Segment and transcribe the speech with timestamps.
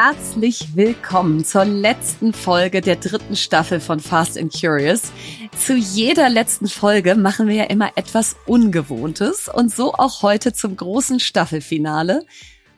[0.00, 5.10] herzlich willkommen zur letzten Folge der dritten Staffel von Fast and Curious.
[5.58, 10.76] Zu jeder letzten Folge machen wir ja immer etwas Ungewohntes und so auch heute zum
[10.76, 12.24] großen Staffelfinale.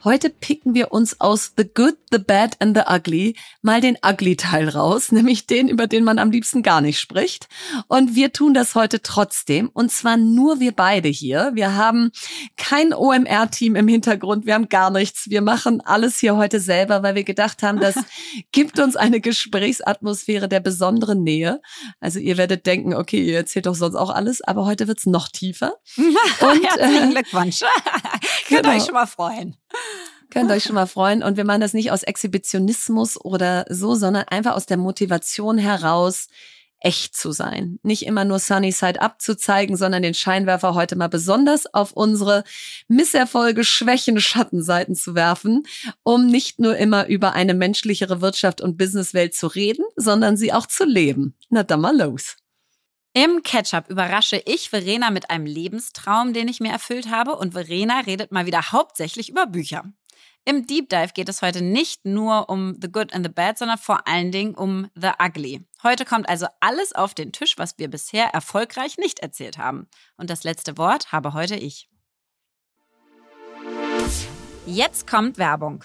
[0.03, 4.71] Heute picken wir uns aus The Good, The Bad and The Ugly mal den Ugly-Teil
[4.71, 7.49] raus, nämlich den, über den man am liebsten gar nicht spricht.
[7.87, 9.69] Und wir tun das heute trotzdem.
[9.75, 11.51] Und zwar nur wir beide hier.
[11.53, 12.13] Wir haben
[12.57, 14.47] kein OMR-Team im Hintergrund.
[14.47, 15.29] Wir haben gar nichts.
[15.29, 17.97] Wir machen alles hier heute selber, weil wir gedacht haben, das
[18.53, 21.61] gibt uns eine Gesprächsatmosphäre der besonderen Nähe.
[22.01, 25.29] Also ihr werdet denken, okay, ihr erzählt doch sonst auch alles, aber heute wird's noch
[25.29, 25.75] tiefer.
[25.97, 27.61] Und, Herzlichen äh, Glückwunsch.
[28.49, 28.77] Könnt genau.
[28.77, 29.57] euch schon mal freuen.
[30.31, 31.23] Könnt euch schon mal freuen.
[31.23, 36.29] Und wir machen das nicht aus Exhibitionismus oder so, sondern einfach aus der Motivation heraus,
[36.81, 37.79] echt zu sein.
[37.83, 41.93] Nicht immer nur Sunny Side Up zu zeigen, sondern den Scheinwerfer heute mal besonders auf
[41.93, 42.45] unsere
[42.89, 45.65] Misserfolge, Schwächen, Schattenseiten zu werfen,
[46.03, 50.67] um nicht nur immer über eine menschlichere Wirtschaft und Businesswelt zu reden, sondern sie auch
[50.67, 51.35] zu leben.
[51.51, 52.37] Na dann mal los.
[53.13, 58.01] Im Ketchup überrasche ich Verena mit einem Lebenstraum, den ich mir erfüllt habe, und Verena
[58.01, 59.85] redet mal wieder hauptsächlich über Bücher.
[60.51, 63.79] Im Deep Dive geht es heute nicht nur um The Good and the Bad, sondern
[63.79, 65.65] vor allen Dingen um The Ugly.
[65.85, 69.87] Heute kommt also alles auf den Tisch, was wir bisher erfolgreich nicht erzählt haben.
[70.17, 71.89] Und das letzte Wort habe heute ich.
[74.67, 75.85] Jetzt kommt Werbung.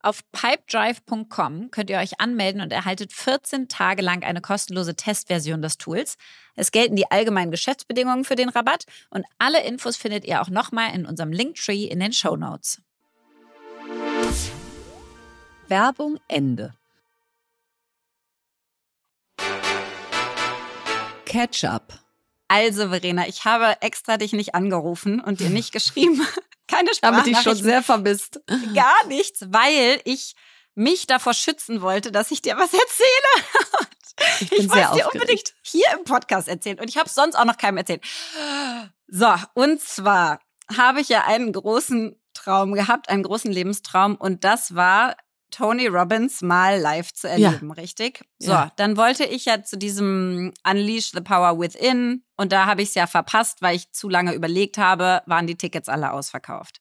[0.00, 5.76] Auf pipedrive.com könnt ihr euch anmelden und erhaltet 14 Tage lang eine kostenlose Testversion des
[5.78, 6.16] Tools.
[6.54, 10.94] Es gelten die allgemeinen Geschäftsbedingungen für den Rabatt und alle Infos findet ihr auch nochmal
[10.94, 12.80] in unserem Linktree in den Show Notes.
[15.68, 16.74] Werbung Ende.
[21.24, 22.07] Ketchup.
[22.48, 26.26] Also, Verena, ich habe extra dich nicht angerufen und dir nicht geschrieben,
[26.66, 27.12] keine Sprache.
[27.12, 28.40] Damit ich schon sehr vermisst.
[28.74, 30.34] Gar nichts, weil ich
[30.74, 33.48] mich davor schützen wollte, dass ich dir was erzähle.
[34.40, 37.36] Ich, bin ich wollte dir unbedingt hier im Podcast erzählen und ich habe es sonst
[37.36, 38.04] auch noch keinem erzählt.
[39.06, 40.40] So, und zwar
[40.76, 45.16] habe ich ja einen großen Traum gehabt, einen großen Lebenstraum und das war
[45.50, 47.74] Tony Robbins mal live zu erleben, ja.
[47.74, 48.24] richtig?
[48.38, 48.72] So, ja.
[48.76, 52.94] dann wollte ich ja zu diesem Unleash the Power Within und da habe ich es
[52.94, 56.80] ja verpasst, weil ich zu lange überlegt habe, waren die Tickets alle ausverkauft.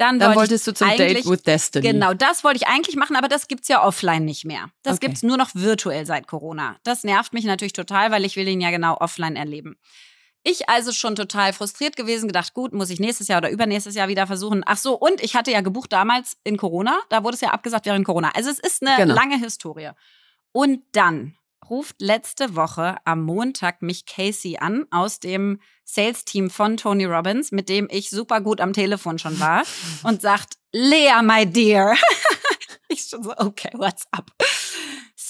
[0.00, 1.92] Dann, dann wollte wolltest du zum Date with Destiny.
[1.92, 4.70] Genau, das wollte ich eigentlich machen, aber das gibt's ja offline nicht mehr.
[4.82, 5.06] Das okay.
[5.06, 6.76] gibt's nur noch virtuell seit Corona.
[6.84, 9.76] Das nervt mich natürlich total, weil ich will ihn ja genau offline erleben.
[10.42, 14.08] Ich also schon total frustriert gewesen, gedacht, gut, muss ich nächstes Jahr oder übernächstes Jahr
[14.08, 14.62] wieder versuchen.
[14.64, 17.86] Ach so, und ich hatte ja gebucht damals in Corona, da wurde es ja abgesagt
[17.86, 18.30] während Corona.
[18.34, 19.14] Also es ist eine genau.
[19.14, 19.90] lange Historie.
[20.52, 21.36] Und dann
[21.68, 27.68] ruft letzte Woche am Montag mich Casey an aus dem Sales-Team von Tony Robbins, mit
[27.68, 29.62] dem ich super gut am Telefon schon war
[30.02, 31.96] und sagt, Lea, my dear.
[32.88, 34.30] ich schon so, okay, what's up?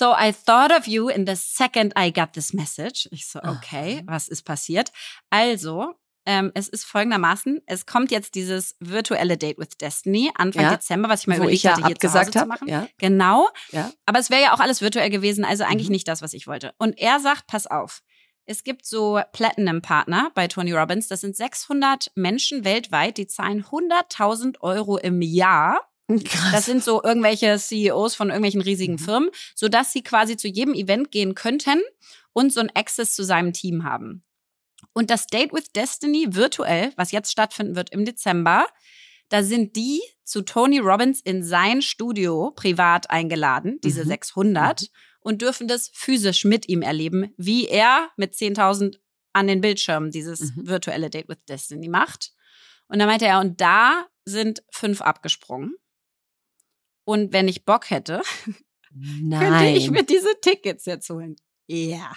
[0.00, 3.06] So I thought of you in the second I got this message.
[3.12, 4.92] Ich so, okay, was ist passiert?
[5.28, 5.94] Also,
[6.24, 11.10] ähm, es ist folgendermaßen, es kommt jetzt dieses virtuelle Date with Destiny Anfang ja, Dezember,
[11.10, 12.66] was ich mal überlegt ich ja hatte, hier abgesagt zu machen.
[12.66, 12.88] Ja.
[12.96, 13.50] Genau.
[13.72, 13.92] Ja.
[14.06, 15.96] Aber es wäre ja auch alles virtuell gewesen, also eigentlich mhm.
[15.96, 16.72] nicht das, was ich wollte.
[16.78, 18.00] Und er sagt, pass auf,
[18.46, 21.08] es gibt so Platinum-Partner bei Tony Robbins.
[21.08, 26.52] Das sind 600 Menschen weltweit, die zahlen 100.000 Euro im Jahr Krass.
[26.52, 28.98] Das sind so irgendwelche CEOs von irgendwelchen riesigen mhm.
[28.98, 31.80] Firmen, sodass sie quasi zu jedem Event gehen könnten
[32.32, 34.24] und so ein Access zu seinem Team haben.
[34.92, 38.66] Und das Date with Destiny virtuell, was jetzt stattfinden wird im Dezember,
[39.28, 44.08] da sind die zu Tony Robbins in sein Studio privat eingeladen, diese mhm.
[44.08, 44.86] 600, mhm.
[45.20, 48.98] und dürfen das physisch mit ihm erleben, wie er mit 10.000
[49.32, 50.66] an den Bildschirmen dieses mhm.
[50.68, 52.32] virtuelle Date with Destiny macht.
[52.88, 55.74] Und da meinte er, und da sind fünf abgesprungen.
[57.10, 58.22] Und wenn ich Bock hätte,
[59.38, 61.36] könnte ich mir diese Tickets jetzt holen.
[61.66, 62.12] Ja.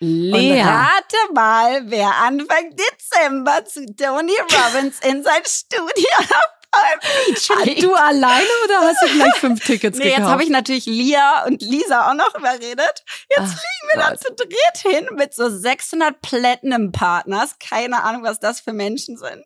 [0.00, 0.60] Lea.
[0.60, 6.08] Und rate mal, wer Anfang Dezember zu Tony Robbins in sein Studio
[7.26, 7.80] Beach.
[7.80, 10.18] Du alleine oder hast du gleich fünf Tickets Nee, gekauft?
[10.20, 13.04] jetzt habe ich natürlich Lia und Lisa auch noch überredet.
[13.30, 14.20] Jetzt Ach fliegen wir da Gott.
[14.20, 17.56] zu dritt hin mit so 600 Platinum-Partners.
[17.60, 19.44] Keine Ahnung, was das für Menschen sind.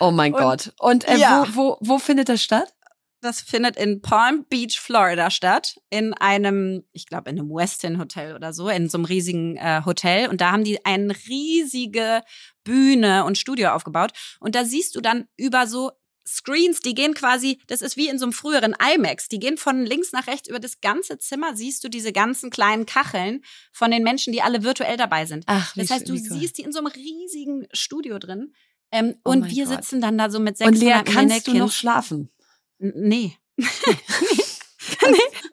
[0.00, 0.72] Oh mein Und- Gott.
[0.78, 1.46] Und äh, Ja.
[1.48, 2.74] wo, wo, wo findet das statt?
[3.22, 5.76] Das findet in Palm Beach, Florida statt.
[5.90, 9.82] In einem, ich glaube, in einem Westin Hotel oder so, in so einem riesigen äh,
[9.84, 10.28] Hotel.
[10.28, 12.22] Und da haben die eine riesige
[12.64, 14.12] Bühne und Studio aufgebaut.
[14.40, 15.92] Und da siehst du dann über so
[16.28, 19.86] Screens, die gehen quasi, das ist wie in so einem früheren IMAX, die gehen von
[19.86, 24.02] links nach rechts über das ganze Zimmer, siehst du diese ganzen kleinen Kacheln von den
[24.02, 25.44] Menschen, die alle virtuell dabei sind.
[25.46, 26.18] Ach, Das heißt, du cool.
[26.18, 28.52] siehst die in so einem riesigen Studio drin.
[28.90, 29.76] Ähm, Oh und wir Gott.
[29.84, 32.28] sitzen dann da so mit Und 600 Lea, kannst du noch schlafen?
[32.80, 33.36] N- Nee.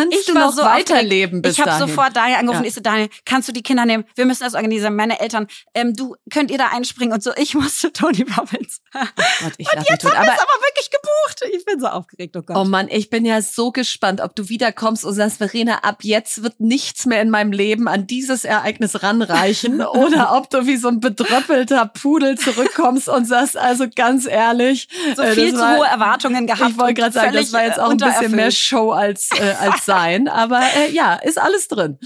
[0.00, 2.62] Kannst Ich du noch so weiterleben bis ich habe sofort Daniel angerufen.
[2.64, 2.68] Ja.
[2.68, 4.04] Ich so, Daniel, kannst du die Kinder nehmen?
[4.14, 4.96] Wir müssen das organisieren.
[4.96, 7.12] Meine Eltern, ähm, du, könnt ihr da einspringen?
[7.12, 8.80] Und so, ich muss zu Tony Robbins.
[8.92, 9.10] Gott,
[9.58, 11.54] ich mich Jetzt haben wir Aber es aber wirklich gebucht.
[11.54, 12.56] Ich bin so aufgeregt, oh Gott.
[12.56, 16.42] Oh Mann, ich bin ja so gespannt, ob du wiederkommst und sagst, Verena, ab jetzt
[16.42, 20.88] wird nichts mehr in meinem Leben an dieses Ereignis ranreichen oder ob du wie so
[20.88, 25.86] ein bedröppelter Pudel zurückkommst und sagst, also ganz ehrlich, so äh, viel zu war- hohe
[25.86, 26.70] Erwartungen gehabt.
[26.70, 28.50] Ich wollte und gerade sagen, das war jetzt auch ein bisschen mehr.
[28.50, 31.98] Show als, äh, als sein, aber äh, ja, ist alles drin.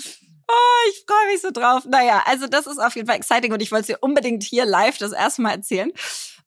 [0.90, 1.84] Ich freue mich so drauf.
[1.86, 4.66] Naja, also das ist auf jeden Fall exciting und ich wollte es dir unbedingt hier
[4.66, 5.90] live das erste Mal erzählen.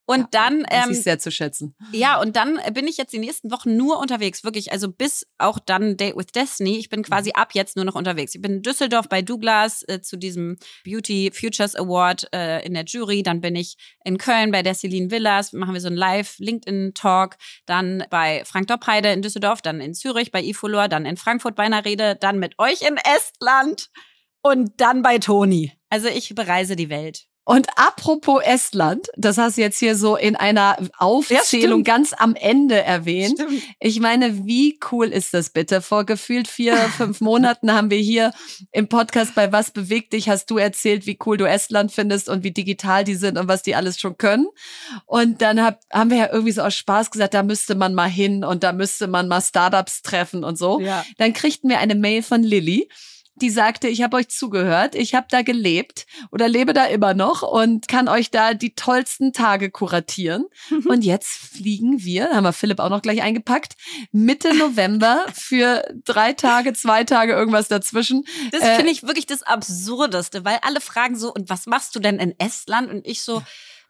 [0.08, 1.76] Und dann, Das ähm, ist sehr zu schätzen.
[1.92, 4.72] Ja, und dann bin ich jetzt die nächsten Wochen nur unterwegs, wirklich.
[4.72, 6.78] Also bis auch dann Date with Destiny.
[6.78, 8.34] Ich bin quasi ab jetzt nur noch unterwegs.
[8.34, 12.86] Ich bin in Düsseldorf bei Douglas äh, zu diesem Beauty Futures Award äh, in der
[12.86, 13.22] Jury.
[13.22, 13.76] Dann bin ich
[14.06, 15.52] in Köln bei der Celine Villas.
[15.52, 17.36] Machen wir so einen Live-LinkedIn-Talk.
[17.66, 19.62] Dann bei Frank Doppheide in Düsseldorf.
[19.62, 20.88] Dann in Zürich bei Ifolor.
[20.88, 22.16] Dann in Frankfurt bei einer Rede.
[22.16, 23.90] Dann mit euch in Estland.
[24.42, 25.74] Und dann bei Toni.
[25.90, 27.28] Also ich bereise die Welt.
[27.48, 31.88] Und apropos Estland, das hast du jetzt hier so in einer Aufzählung stimmt.
[31.88, 33.40] ganz am Ende erwähnt.
[33.40, 33.64] Stimmt.
[33.80, 35.82] Ich meine, wie cool ist das bitte?
[35.82, 38.34] Vor gefühlt vier, fünf Monaten haben wir hier
[38.74, 42.44] im Podcast bei Was bewegt dich, hast du erzählt, wie cool du Estland findest und
[42.44, 44.48] wie digital die sind und was die alles schon können.
[45.06, 48.10] Und dann hab, haben wir ja irgendwie so aus Spaß gesagt, da müsste man mal
[48.10, 50.82] hin und da müsste man mal Startups treffen und so.
[50.82, 51.06] Ja.
[51.18, 52.90] Dann kriegten wir eine Mail von Lilly.
[53.42, 57.44] Die sagte, ich habe euch zugehört, ich habe da gelebt oder lebe da immer noch
[57.44, 60.46] und kann euch da die tollsten Tage kuratieren.
[60.88, 63.76] Und jetzt fliegen wir, haben wir Philipp auch noch gleich eingepackt,
[64.12, 68.26] Mitte November für drei Tage, zwei Tage irgendwas dazwischen.
[68.52, 72.00] Das Äh, finde ich wirklich das Absurdeste, weil alle fragen so, und was machst du
[72.00, 72.90] denn in Estland?
[72.90, 73.44] Und ich so,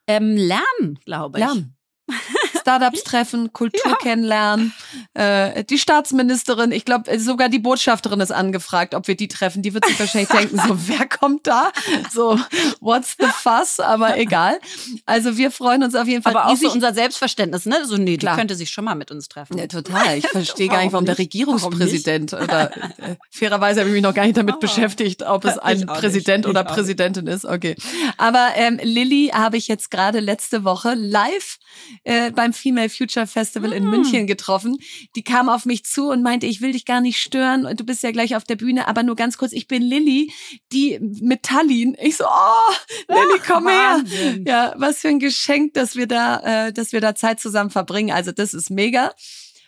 [0.07, 1.45] ähm, lernen, glaube ich.
[1.45, 1.75] Lernen.
[2.67, 4.73] Startups treffen, Kultur kennenlernen.
[5.13, 9.61] Äh, die Staatsministerin, ich glaube, sogar die Botschafterin ist angefragt, ob wir die treffen.
[9.61, 11.71] Die wird sich wahrscheinlich denken, so, wer kommt da?
[12.13, 12.37] So,
[12.81, 13.79] what's the fuss?
[13.79, 14.59] Aber egal.
[15.05, 17.85] Also wir freuen uns auf jeden Fall Aber auch so unser Selbstverständnis, ne?
[17.85, 18.35] So, nee, die Klar.
[18.35, 19.57] könnte sich schon mal mit uns treffen.
[19.57, 20.17] Ja, total.
[20.17, 21.17] Ich verstehe gar nicht, warum Warum der?
[21.19, 24.59] Regierungspräsident oder äh, fairerweise habe ich mich noch gar nicht damit Oh.
[24.59, 27.45] beschäftigt, ob es ein Präsident oder Präsidentin ist.
[27.45, 27.75] Okay.
[28.17, 31.59] Aber ähm, Lilly habe ich jetzt gerade letzte Woche live
[32.03, 33.89] äh, beim Female Future Festival in Mm.
[33.89, 34.77] München getroffen.
[35.15, 37.85] Die kam auf mich zu und meinte, ich will dich gar nicht stören und du
[37.85, 40.31] bist ja gleich auf der Bühne, aber nur ganz kurz, ich bin Lilly,
[40.71, 41.95] die mit Tallinn.
[42.01, 42.73] Ich so, oh,
[43.07, 43.97] Lilly, komm her.
[43.99, 44.45] Wahnsinn.
[44.45, 48.11] Ja, was für ein Geschenk, dass wir da, äh, dass wir da Zeit zusammen verbringen.
[48.11, 49.13] Also das ist mega.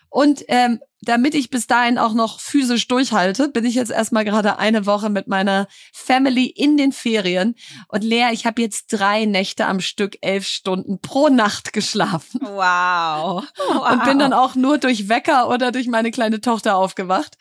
[0.10, 4.60] Und ähm, damit ich bis dahin auch noch physisch durchhalte, bin ich jetzt erstmal gerade
[4.60, 7.56] eine Woche mit meiner Family in den Ferien.
[7.88, 12.42] Und Lea, ich habe jetzt drei Nächte am Stück, elf Stunden pro Nacht geschlafen.
[12.42, 13.46] Wow.
[13.58, 13.92] wow.
[13.92, 17.38] Und bin dann auch nur durch Wecker oder durch meine kleine Tochter aufgewacht.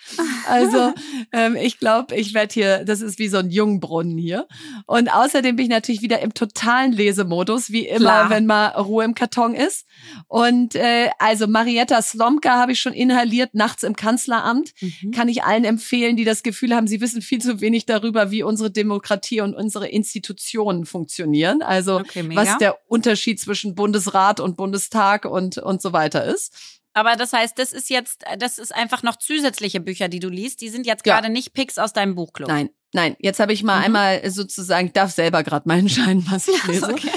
[0.49, 0.95] Also
[1.33, 4.47] ähm, ich glaube, ich werde hier, das ist wie so ein Jungbrunnen hier.
[4.87, 8.31] Und außerdem bin ich natürlich wieder im totalen Lesemodus, wie immer, Klar.
[8.31, 9.87] wenn mal Ruhe im Karton ist.
[10.29, 14.73] Und äh, also Marietta Slomka habe ich schon inhaliert nachts im Kanzleramt.
[14.81, 15.11] Mhm.
[15.13, 18.43] Kann ich allen empfehlen, die das Gefühl haben, sie wissen viel zu wenig darüber, wie
[18.43, 21.63] unsere Demokratie und unsere Institutionen funktionieren.
[21.63, 26.55] Also Okay, was der Unterschied zwischen Bundesrat und Bundestag und, und so weiter ist.
[26.95, 30.61] Aber das heißt, das ist jetzt, das ist einfach noch zusätzliche Bücher, die du liest.
[30.61, 31.15] Die sind jetzt Ja.
[31.21, 32.49] gerade nicht Picks aus deinem Buchclub.
[32.49, 33.15] Nein, nein.
[33.21, 33.85] Jetzt habe ich mal Mhm.
[33.85, 36.91] einmal sozusagen, darf selber gerade meinen Schein, was ich lese.
[36.93, 37.11] Okay.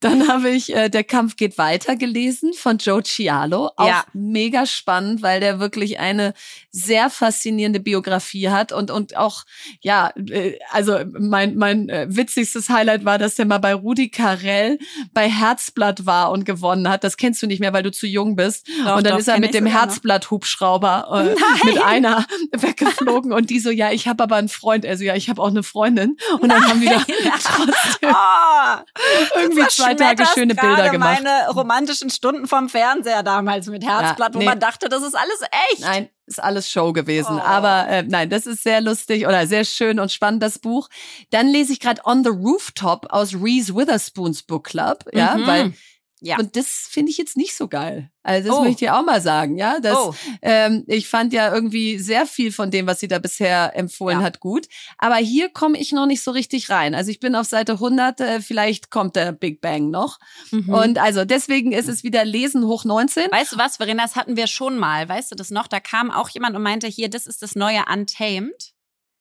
[0.00, 3.70] Dann habe ich äh, Der Kampf geht weiter gelesen von Joe Cialo.
[3.76, 4.04] Auch Ja.
[4.12, 6.34] mega spannend, weil der wirklich eine
[6.70, 9.44] sehr faszinierende Biografie hat und, und auch,
[9.80, 14.78] ja, äh, also mein, mein äh, witzigstes Highlight war, dass der mal bei Rudi Carell
[15.12, 17.04] bei Herzblatt war und gewonnen hat.
[17.04, 18.68] Das kennst du nicht mehr, weil du zu jung bist.
[18.84, 19.66] Doch, und dann doch, ist er mit dem.
[19.66, 24.84] Herzblatt-Hubschrauber äh, mit einer weggeflogen und die so, ja, ich habe aber einen Freund.
[24.86, 26.16] Also ja, ich habe auch eine Freundin.
[26.40, 27.04] Und dann haben wir da
[27.42, 31.20] trotzdem Oh, irgendwie zwei Tage schöne Bilder gemacht.
[31.22, 34.44] meine romantischen Stunden vom Fernseher damals mit Herzblatt, Ja, wo nee.
[34.44, 35.40] man dachte, das ist alles
[35.70, 35.80] echt.
[35.80, 37.36] Nein, ist alles Show gewesen.
[37.38, 37.42] Oh.
[37.44, 40.88] Aber äh, nein, das ist sehr lustig oder sehr schön und spannend, das Buch.
[41.30, 45.04] Dann lese ich gerade On the Rooftop aus Reese Witherspoons Book Club.
[45.12, 45.46] Ja, Mhm.
[45.46, 45.72] weil
[46.22, 46.38] Ja.
[46.38, 48.10] und das finde ich jetzt nicht so geil.
[48.22, 48.60] Also das Oh.
[48.60, 49.80] möchte ich dir auch mal sagen, ja.
[49.80, 50.14] Das, Oh.
[50.42, 54.24] ähm, ich fand ja irgendwie sehr viel von dem, was sie da bisher empfohlen Ja.
[54.24, 54.66] hat, gut.
[54.98, 56.94] Aber hier komme ich noch nicht so richtig rein.
[56.94, 60.18] Also ich bin auf Seite 100, äh, vielleicht kommt der Big Bang noch.
[60.50, 60.68] Mhm.
[60.68, 63.30] Und also deswegen ist es wieder Lesen hoch 19.
[63.30, 65.08] Weißt du was, Verena, das hatten wir schon mal.
[65.08, 65.66] Weißt du das noch?
[65.66, 68.72] Da kam auch jemand und meinte, hier, das ist das neue Untamed.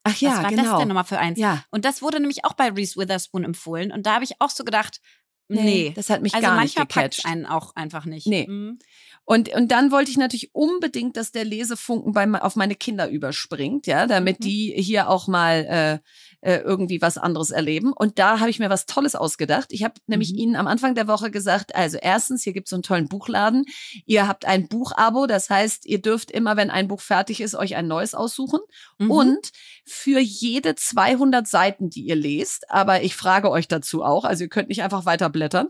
[0.04, 0.64] Ach ja, was war genau.
[0.64, 1.38] das denn nochmal für eins?
[1.38, 1.64] Ja.
[1.72, 3.92] Und das wurde nämlich auch bei Reese Witherspoon empfohlen.
[3.92, 5.02] Und da habe ich auch so gedacht,
[5.50, 5.92] nee.
[5.96, 7.26] das hat mich also gar nicht manchmal packt gecatcht.
[7.26, 8.28] einen auch einfach nicht.
[8.28, 8.48] Nee.
[8.48, 8.80] Mhm.
[9.26, 13.86] Und, und dann wollte ich natürlich unbedingt, dass der Lesefunken bei, auf meine Kinder überspringt,
[13.86, 14.44] ja, damit Mhm.
[14.44, 16.00] die hier auch mal äh,
[16.42, 17.94] äh, irgendwie was anderes erleben.
[17.94, 19.68] Und da habe ich mir was Tolles ausgedacht.
[19.72, 20.38] Ich habe nämlich Mhm.
[20.40, 23.66] Ihnen am Anfang der Woche gesagt, also erstens, hier gibt es so einen tollen Buchladen.
[24.06, 27.76] Ihr habt ein Buchabo, das heißt, ihr dürft immer, wenn ein Buch fertig ist, euch
[27.76, 28.60] ein neues aussuchen.
[28.98, 29.12] Mhm.
[29.12, 29.50] Und
[29.86, 34.50] für jede 200 Seiten, die ihr lest, aber ich frage euch dazu auch, also ihr
[34.50, 35.70] könnt nicht einfach weiterblättern,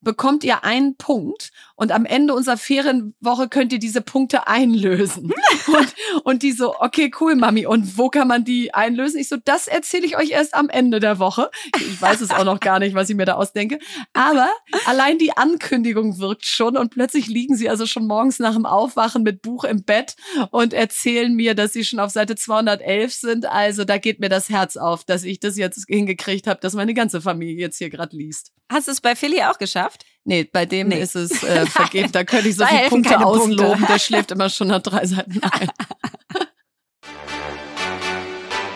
[0.00, 5.32] bekommt ihr einen Punkt und am Ende unserer Ferienwoche könnt ihr diese Punkte einlösen.
[5.66, 9.20] und, und die so, okay, cool, Mami, und wo kann man die einlösen?
[9.20, 11.50] Ich so, das erzähle ich euch erst am Ende der Woche.
[11.76, 13.78] Ich weiß es auch noch gar nicht, was ich mir da ausdenke.
[14.12, 14.48] Aber
[14.86, 19.22] allein die Ankündigung wirkt schon und plötzlich liegen sie also schon morgens nach dem Aufwachen
[19.22, 20.16] mit Buch im Bett
[20.50, 23.46] und erzählen mir, dass sie schon auf Seite 211 sind.
[23.46, 26.94] Also da geht mir das Herz auf, dass ich das jetzt hingekriegt habe, dass meine
[26.94, 28.52] ganze Familie jetzt hier gerade liest.
[28.70, 29.89] Hast du es bei Philly auch geschafft?
[30.24, 31.00] Nee, bei dem Nee.
[31.00, 32.12] ist es äh, vergeben.
[32.12, 33.40] Da könnte ich so Da viele Punkte keine Punkte.
[33.42, 33.86] ausloben.
[33.88, 35.68] Der schläft immer schon nach drei Seiten ein.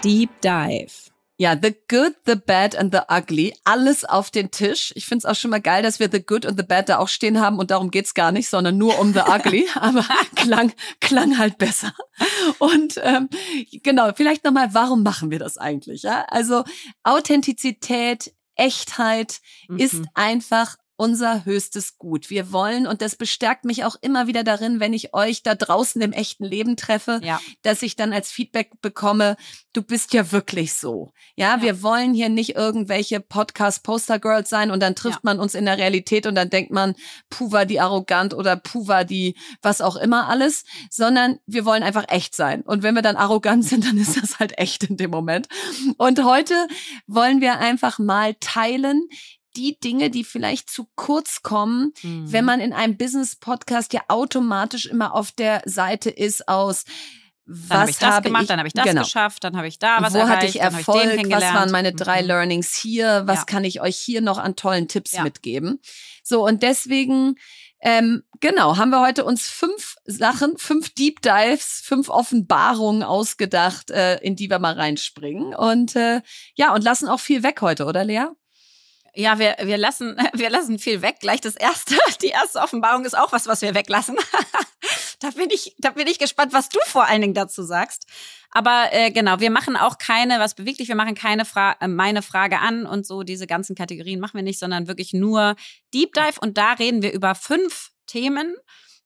[0.03, 0.93] Deep Dive.
[1.37, 3.55] Ja, The Good, The Bad and The Ugly.
[3.65, 4.93] Alles auf den Tisch.
[4.95, 7.09] Ich find's auch schon mal geil, dass wir The Good und The Bad da auch
[7.09, 9.67] stehen haben und darum geht's gar nicht, sondern nur um The Ugly.
[9.75, 10.05] Aber
[10.37, 11.93] klang, klang halt besser.
[12.59, 13.29] Und ähm,
[13.83, 16.03] genau, vielleicht nochmal, warum machen wir das eigentlich?
[16.05, 16.25] Ja?
[16.29, 16.63] Also
[17.03, 19.41] Authentizität, Echtheit
[19.79, 20.09] ist Mhm.
[20.15, 22.31] einfach unser höchstes Gut.
[22.31, 26.01] Wir wollen, und das bestärkt mich auch immer wieder darin, wenn ich euch da draußen
[26.01, 27.41] im echten Leben treffe, Ja.
[27.63, 29.37] dass ich dann als Feedback bekomme,
[29.73, 31.13] du bist ja wirklich so.
[31.37, 31.63] Ja, Ja.
[31.63, 35.21] wir wollen hier nicht irgendwelche Podcast-Poster-Girls sein und dann trifft Ja.
[35.25, 36.95] man uns in der Realität und dann denkt man,
[37.31, 41.83] puh, war die arrogant oder puh, war die was auch immer alles, sondern wir wollen
[41.83, 42.63] einfach echt sein.
[42.63, 45.49] Und wenn wir dann arrogant sind, dann ist das halt echt in dem Moment.
[45.97, 46.55] Und heute
[47.07, 49.09] wollen wir einfach mal teilen,
[49.57, 52.33] die Dinge, die vielleicht zu kurz kommen, Mhm.
[52.33, 56.85] wenn man in einem Business-Podcast ja automatisch immer auf der Seite ist aus
[57.47, 59.03] dann habe was ich das habe gemacht, ich, dann habe ich das genau.
[59.03, 61.71] geschafft, dann habe ich da was wo erreicht, hatte ich habe ich Erfolg, was waren
[61.71, 62.29] meine drei Mhm.
[62.29, 63.45] Learnings hier, was Ja.
[63.45, 65.23] kann ich euch hier noch an tollen Tipps Ja.
[65.25, 65.79] mitgeben.
[66.23, 67.35] So, und deswegen,
[67.81, 74.17] ähm, genau, haben wir heute uns fünf Sachen, fünf Deep Dives, fünf Offenbarungen ausgedacht, äh,
[74.21, 75.55] in die wir mal reinspringen.
[75.55, 76.23] Und äh,
[76.55, 78.25] ja, und lassen auch viel weg heute, oder Lea?
[79.17, 81.17] Ja, wir, wir, lassen, wir lassen viel weg.
[81.21, 84.17] Gleich das erste, die erste Offenbarung ist auch was, was wir weglassen.
[85.21, 88.07] da, bin ich, da bin ich gespannt, was du vor allen Dingen dazu sagst.
[88.51, 92.23] Aber äh, genau, wir machen auch keine, was beweglich, wir machen keine Fra äh, meine
[92.23, 95.57] Frage an und so diese ganzen Kategorien machen wir nicht, sondern wirklich nur
[95.93, 98.55] Deep Dive und da reden wir über fünf Themen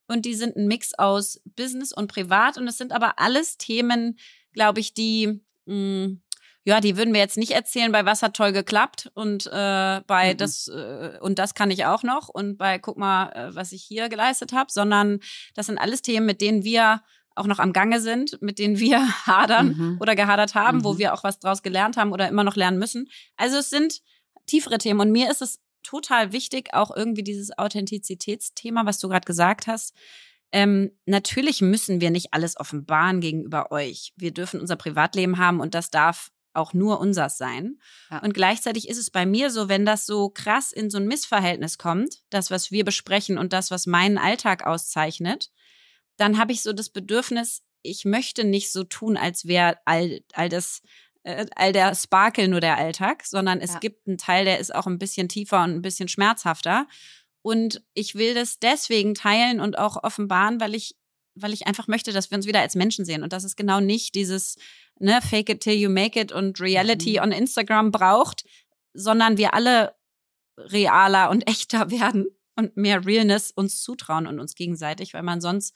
[0.06, 4.18] und die sind ein Mix aus Business und Privat und es sind aber alles Themen,
[4.52, 6.18] glaube ich, die mh,
[6.68, 10.32] ja, die würden wir jetzt nicht erzählen, bei was hat toll geklappt und äh, bei
[10.34, 10.36] Mhm.
[10.36, 13.82] das äh, und das kann ich auch noch und bei guck mal, äh, was ich
[13.82, 15.20] hier geleistet habe, sondern
[15.54, 17.02] das sind alles Themen, mit denen wir
[17.34, 19.96] auch noch am Gange sind, mit denen wir hadern Mhm.
[20.00, 20.98] oder gehadert haben, wo Mhm.
[20.98, 23.08] wir auch was draus gelernt haben oder immer noch lernen müssen.
[23.36, 24.00] Also es sind
[24.46, 29.24] tiefere Themen und mir ist es total wichtig, auch irgendwie dieses Authentizitätsthema, was du gerade
[29.26, 29.94] gesagt hast.
[30.52, 34.12] Ähm, natürlich müssen wir nicht alles offenbaren gegenüber euch.
[34.16, 37.78] Wir dürfen unser Privatleben haben und das darf auch nur unsers sein.
[38.10, 38.18] Ja.
[38.20, 41.78] Und gleichzeitig ist es bei mir so, wenn das so krass in so ein Missverhältnis
[41.78, 45.50] kommt, das, was wir besprechen und das, was meinen Alltag auszeichnet,
[46.16, 50.48] dann habe ich so das Bedürfnis, ich möchte nicht so tun, als wäre all, all
[50.48, 50.82] das
[51.22, 53.78] äh, all der Sparkle nur der Alltag, sondern es Ja.
[53.80, 56.86] gibt einen Teil, der ist auch ein bisschen tiefer und ein bisschen schmerzhafter.
[57.42, 60.96] Und ich will das deswegen teilen und auch offenbaren, weil ich,
[61.34, 63.22] weil ich einfach möchte, dass wir uns wieder als Menschen sehen.
[63.22, 64.56] Und dass es genau nicht dieses,
[65.00, 67.22] ne, fake it till you make it und Reality Mhm.
[67.24, 68.44] on Instagram braucht,
[68.94, 69.94] sondern wir alle
[70.56, 72.26] realer und echter werden
[72.56, 75.74] und mehr Realness uns zutrauen und uns gegenseitig, weil man sonst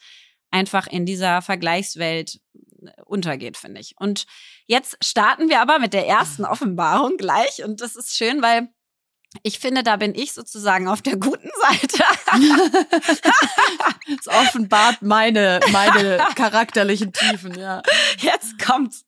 [0.50, 2.41] einfach in dieser Vergleichswelt
[2.85, 3.95] äh, untergeht, finde ich.
[3.99, 4.26] Und
[4.67, 7.64] jetzt starten wir aber mit der ersten Offenbarung gleich.
[7.64, 8.69] Und das ist schön, weil
[9.43, 12.05] ich finde, da bin ich sozusagen auf der guten Seite.
[14.21, 17.83] Es offenbart meine, meine charakterlichen Tiefen, ja.
[18.19, 19.05] Jetzt kommt's.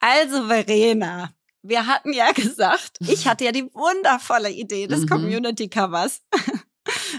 [0.00, 1.30] Also, Verena,
[1.62, 5.08] wir hatten ja gesagt, ich hatte ja die wundervolle Idee des Mhm.
[5.08, 6.22] Community Covers.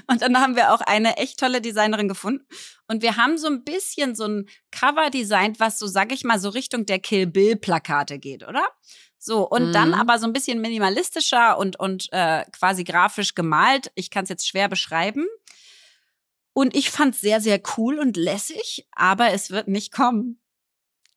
[0.08, 2.46] Und dann haben wir auch eine echt tolle Designerin gefunden.
[2.88, 6.39] Und wir haben so ein bisschen so ein Cover designt, was so, sag ich mal,
[6.39, 8.67] so Richtung der Kill Bill Plakate geht, oder?
[9.23, 9.71] So, und Mhm.
[9.73, 13.91] dann aber so ein bisschen minimalistischer und, und äh, quasi grafisch gemalt.
[13.93, 15.27] Ich kann es jetzt schwer beschreiben.
[16.53, 20.41] Und ich fand es sehr, sehr cool und lässig, aber es wird nicht kommen.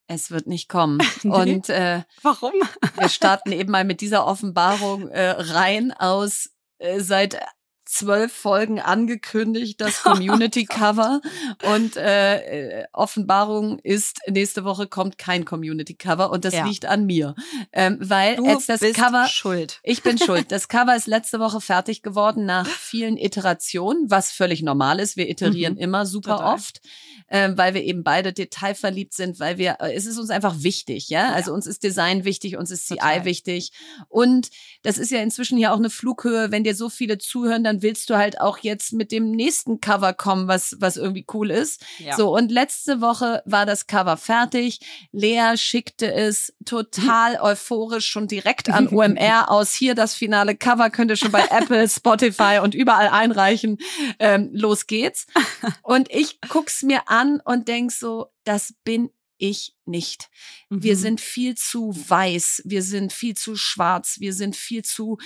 [0.07, 0.99] Es wird nicht kommen.
[1.23, 1.31] Nee.
[1.55, 2.53] Und äh, Warum?
[2.99, 7.41] wir starten eben mal mit dieser Offenbarung äh, rein aus äh, seit
[7.85, 11.21] zwölf Folgen angekündigt, das Community Cover.
[11.63, 16.67] Und äh, äh, Offenbarung ist, nächste Woche kommt kein Community Cover und das Ja.
[16.67, 17.35] liegt an mir.
[17.73, 19.27] Ähm, weil Du jetzt das bist Cover.
[19.29, 19.81] schuld.
[19.83, 20.51] Ich bin schuld.
[20.51, 25.17] Das Cover ist letzte Woche fertig geworden nach vielen Iterationen, was völlig normal ist.
[25.17, 25.81] Wir iterieren Mhm.
[25.81, 26.55] immer super Total.
[26.55, 26.81] oft,
[27.29, 31.09] ähm, weil wir eben beide detailverliebt sind, weil wir, äh, es ist uns einfach wichtig,
[31.09, 31.33] ja.
[31.33, 33.25] Also uns ist Design wichtig, uns ist CI Total.
[33.25, 33.73] wichtig.
[34.09, 34.49] Und
[34.83, 36.51] das ist ja inzwischen ja auch eine Flughöhe.
[36.51, 40.13] Wenn dir so viele zuhören, dann willst du halt auch jetzt mit dem nächsten Cover
[40.13, 41.85] kommen, was, was irgendwie cool ist.
[41.99, 42.17] Ja.
[42.17, 44.81] So, und letzte Woche war das Cover fertig.
[45.13, 49.73] Lea schickte es total euphorisch schon direkt an OMR aus.
[49.75, 53.79] Hier das finale Cover könnt ihr schon bei Apple, Spotify und überall einreichen.
[54.19, 55.27] Ähm, los geht's.
[55.83, 60.31] Und ich guck's mir an und denk so, das bin ich nicht.
[60.71, 60.99] Wir Mhm.
[60.99, 65.19] sind viel zu weiß, wir sind viel zu schwarz, wir sind viel zu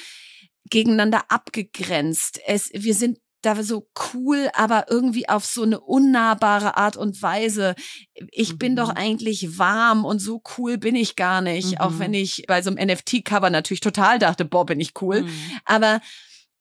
[0.71, 2.41] gegeneinander abgegrenzt.
[2.47, 7.77] Es, wir sind da so cool, aber irgendwie auf so eine unnahbare Art und Weise.
[8.33, 8.77] Ich bin Mhm.
[8.77, 11.81] doch eigentlich warm und so cool bin ich gar nicht.
[11.81, 11.99] Auch Mhm.
[12.01, 15.23] wenn ich bei so einem NFT-Cover natürlich total dachte, boah, bin ich cool.
[15.23, 15.31] Mhm.
[15.65, 16.01] Aber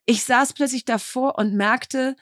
[0.06, 2.16] ich saß plötzlich davor und merkte,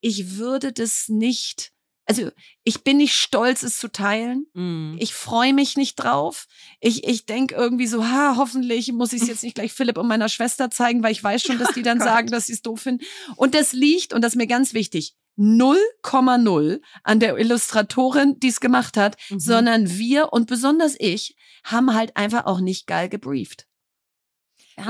[0.00, 1.72] ich würde das nicht,
[2.06, 2.30] also
[2.64, 4.46] ich bin nicht stolz, es zu teilen.
[4.54, 4.96] Mhm.
[5.00, 6.46] Ich freue mich nicht drauf.
[6.80, 10.06] Ich, ich denk irgendwie so, ha, hoffentlich muss ich es jetzt nicht gleich Philipp und
[10.08, 12.06] meiner Schwester zeigen, weil ich weiß schon, dass die dann Gott.
[12.08, 13.04] sagen, dass sie es doof finden.
[13.36, 18.60] Und das liegt, und das ist mir ganz wichtig, 0,0 an der Illustratorin, die es
[18.60, 19.40] gemacht hat, Mhm.
[19.40, 23.66] sondern wir und besonders ich haben halt einfach auch nicht geil gebrieft.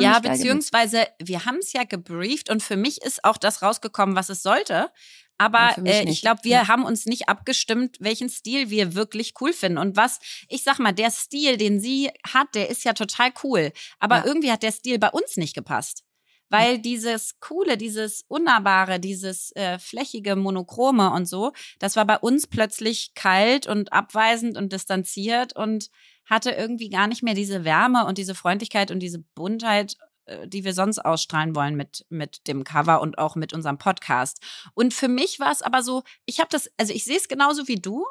[0.00, 4.30] Ja, beziehungsweise wir haben es ja gebrieft und für mich ist auch das rausgekommen, was
[4.30, 4.90] es sollte.
[5.38, 6.68] Aber Ja, äh, ich glaube, wir Ja.
[6.68, 9.78] haben uns nicht abgestimmt, welchen Stil wir wirklich cool finden.
[9.78, 13.72] Und was, ich sag mal, der Stil, den sie hat, der ist ja total cool.
[13.98, 14.24] Aber Ja.
[14.26, 16.04] irgendwie hat der Stil bei uns nicht gepasst.
[16.50, 22.46] Weil dieses Coole, dieses Unnahbare, dieses äh, flächige, monochrome und so, das war bei uns
[22.46, 25.88] plötzlich kalt und abweisend und distanziert und
[26.26, 29.96] hatte irgendwie gar nicht mehr diese Wärme und diese Freundlichkeit und diese Buntheit,
[30.46, 34.40] die wir sonst ausstrahlen wollen mit, mit dem Cover und auch mit unserem Podcast.
[34.74, 37.68] Und für mich war es aber so, ich habe das, also ich sehe es genauso
[37.68, 38.04] wie du,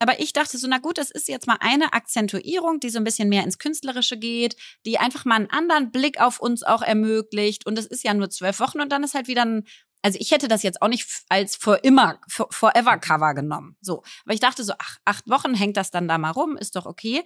[0.00, 3.04] aber ich dachte so, na gut, das ist jetzt mal eine Akzentuierung, die so ein
[3.04, 7.66] bisschen mehr ins Künstlerische geht, die einfach mal einen anderen Blick auf uns auch ermöglicht.
[7.66, 9.64] Und das ist ja nur zwölf Wochen und dann ist halt wieder ein,
[10.02, 13.76] also ich hätte das jetzt auch nicht als for immer, for, forever Cover genommen.
[13.80, 14.04] So.
[14.24, 16.86] Aber ich dachte so, ach, acht Wochen hängt das dann da mal rum, ist doch
[16.86, 17.24] okay.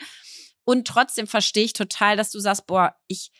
[0.64, 3.32] Und trotzdem verstehe ich total, dass du sagst, boah, ich,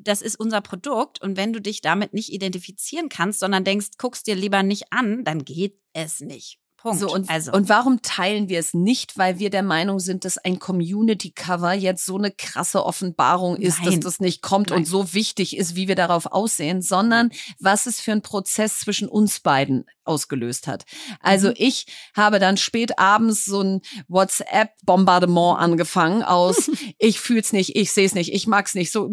[0.00, 4.26] das ist unser Produkt und wenn du dich damit nicht identifizieren kannst, sondern denkst, guckst
[4.26, 6.58] dir lieber nicht an, dann geht es nicht.
[6.84, 7.00] Punkt.
[7.00, 9.16] So, und, also, und warum teilen wir es nicht?
[9.16, 13.86] Weil wir der Meinung sind, dass ein Community-Cover jetzt so eine krasse Offenbarung ist, Nein.
[13.92, 14.80] dass das nicht kommt Nein.
[14.80, 19.08] und so wichtig ist, wie wir darauf aussehen, sondern was es für ein Prozess zwischen
[19.08, 20.84] uns beiden ausgelöst hat.
[21.20, 21.54] Also Mhm.
[21.56, 28.04] ich habe dann spät abends so ein WhatsApp-Bombardement angefangen aus, ich fühl's nicht, ich sehe
[28.04, 29.10] es nicht, ich mag's nicht, so,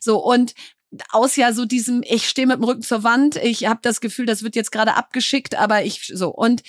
[0.00, 0.54] so und
[1.10, 4.26] aus ja so diesem, ich stehe mit dem Rücken zur Wand, ich habe das Gefühl,
[4.26, 6.28] das wird jetzt gerade abgeschickt, aber ich so.
[6.30, 6.62] Und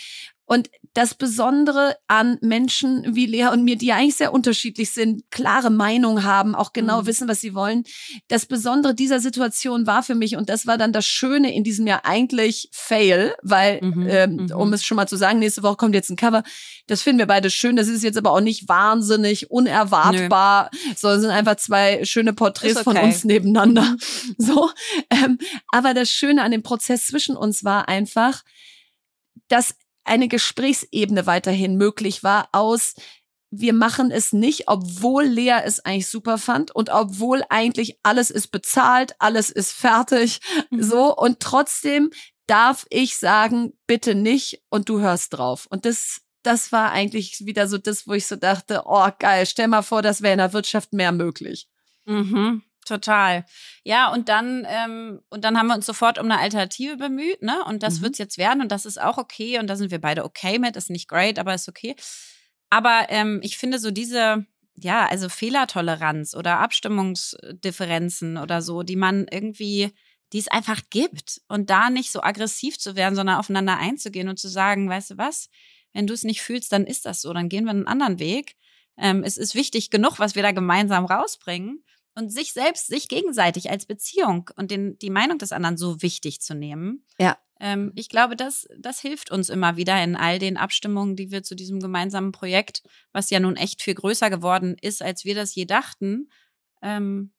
[0.49, 5.29] und das Besondere an Menschen wie Lea und mir, die ja eigentlich sehr unterschiedlich sind,
[5.29, 7.05] klare Meinung haben, auch genau mhm.
[7.05, 7.83] wissen, was sie wollen.
[8.29, 11.85] Das Besondere dieser Situation war für mich, und das war dann das Schöne in diesem
[11.85, 14.07] Jahr eigentlich Fail, weil, mhm.
[14.09, 14.51] Ähm, mhm.
[14.55, 16.41] um es schon mal zu sagen, nächste Woche kommt jetzt ein Cover.
[16.87, 17.75] Das finden wir beide schön.
[17.75, 20.93] Das ist jetzt aber auch nicht wahnsinnig unerwartbar, Nö.
[20.95, 22.83] sondern sind einfach zwei schöne Porträts okay.
[22.85, 23.83] von uns nebeneinander.
[23.83, 23.97] Mhm.
[24.47, 24.71] So.
[25.11, 25.37] Ähm,
[25.71, 28.43] aber das Schöne an dem Prozess zwischen uns war einfach,
[29.47, 29.75] dass
[30.07, 32.95] eine Gesprächsebene weiterhin möglich war aus
[33.49, 38.49] wir machen es nicht, obwohl Lea es eigentlich super fand und obwohl eigentlich alles ist
[38.49, 40.83] bezahlt, alles ist fertig, mhm.
[40.83, 42.11] so und trotzdem
[42.45, 45.65] darf ich sagen, bitte nicht und du hörst drauf.
[45.69, 49.67] Und das das war eigentlich wieder so das, wo ich so dachte, oh geil, stell
[49.67, 51.67] mal vor, das wäre in der Wirtschaft mehr möglich.
[52.05, 52.63] Mhm.
[52.87, 53.43] Total.
[53.83, 57.61] Ja, und dann, ähm, und dann haben wir uns sofort um eine Alternative bemüht, ne?
[57.65, 58.03] Und das mhm.
[58.03, 60.57] wird es jetzt werden und das ist auch okay und da sind wir beide okay
[60.57, 60.77] mit.
[60.77, 61.97] Ist nicht great, aber ist okay.
[62.69, 64.45] Aber ähm, ich finde so diese,
[64.75, 69.91] ja, also Fehlertoleranz oder Abstimmungsdifferenzen oder so, die man irgendwie,
[70.31, 74.39] die es einfach gibt und da nicht so aggressiv zu werden, sondern aufeinander einzugehen und
[74.39, 75.49] zu sagen, weißt du was,
[75.91, 78.55] wenn du es nicht fühlst, dann ist das so, dann gehen wir einen anderen Weg.
[78.97, 81.83] Ähm, es ist wichtig genug, was wir da gemeinsam rausbringen
[82.17, 86.41] und sich selbst, sich gegenseitig als Beziehung und den, die Meinung des anderen so wichtig
[86.41, 87.05] zu nehmen.
[87.19, 87.37] Ja.
[87.59, 91.43] Ähm, ich glaube, das, das hilft uns immer wieder in all den Abstimmungen, die wir
[91.43, 92.81] zu diesem gemeinsamen Projekt,
[93.13, 96.29] was ja nun echt viel größer geworden ist, als wir das je dachten,
[96.81, 97.33] ähm,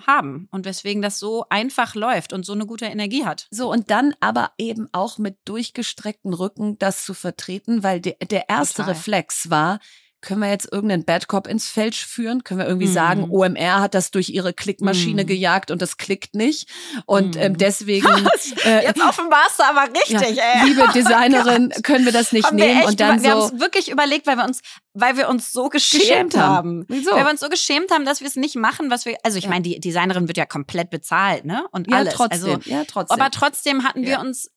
[0.00, 3.48] haben und weswegen das so einfach läuft und so eine gute Energie hat.
[3.50, 8.48] So und dann aber eben auch mit durchgestreckten Rücken das zu vertreten, weil de der
[8.48, 8.94] erste Total.
[8.94, 9.78] Reflex war,
[10.22, 12.44] können wir jetzt irgendeinen Bad Cop ins Feld führen?
[12.44, 12.92] Können wir irgendwie mhm.
[12.92, 15.26] sagen, OMR hat das durch ihre Klickmaschine mhm.
[15.26, 16.70] gejagt und das klickt nicht?
[17.06, 17.46] Und ähm, mhm.
[17.46, 18.06] ähm, deswegen.
[18.64, 20.68] äh, jetzt offenbarst du aber richtig, ja, ey.
[20.68, 22.84] Liebe Designerin, oh können wir das nicht haben nehmen?
[22.84, 23.46] und dann wir so.
[23.46, 24.60] haben es wirklich überlegt, weil wir uns,
[24.94, 26.84] weil wir uns so geschämt, geschämt haben.
[26.88, 27.10] Wieso?
[27.10, 29.16] Weil wir uns so geschämt haben, dass wir es nicht machen, was wir.
[29.24, 29.50] Also ich ja.
[29.50, 31.66] meine, die Designerin wird ja komplett bezahlt, ne?
[31.72, 32.14] Und ja, alles.
[32.14, 32.54] Trotzdem.
[32.54, 33.20] Also, ja, trotzdem.
[33.20, 34.50] Aber trotzdem hatten wir uns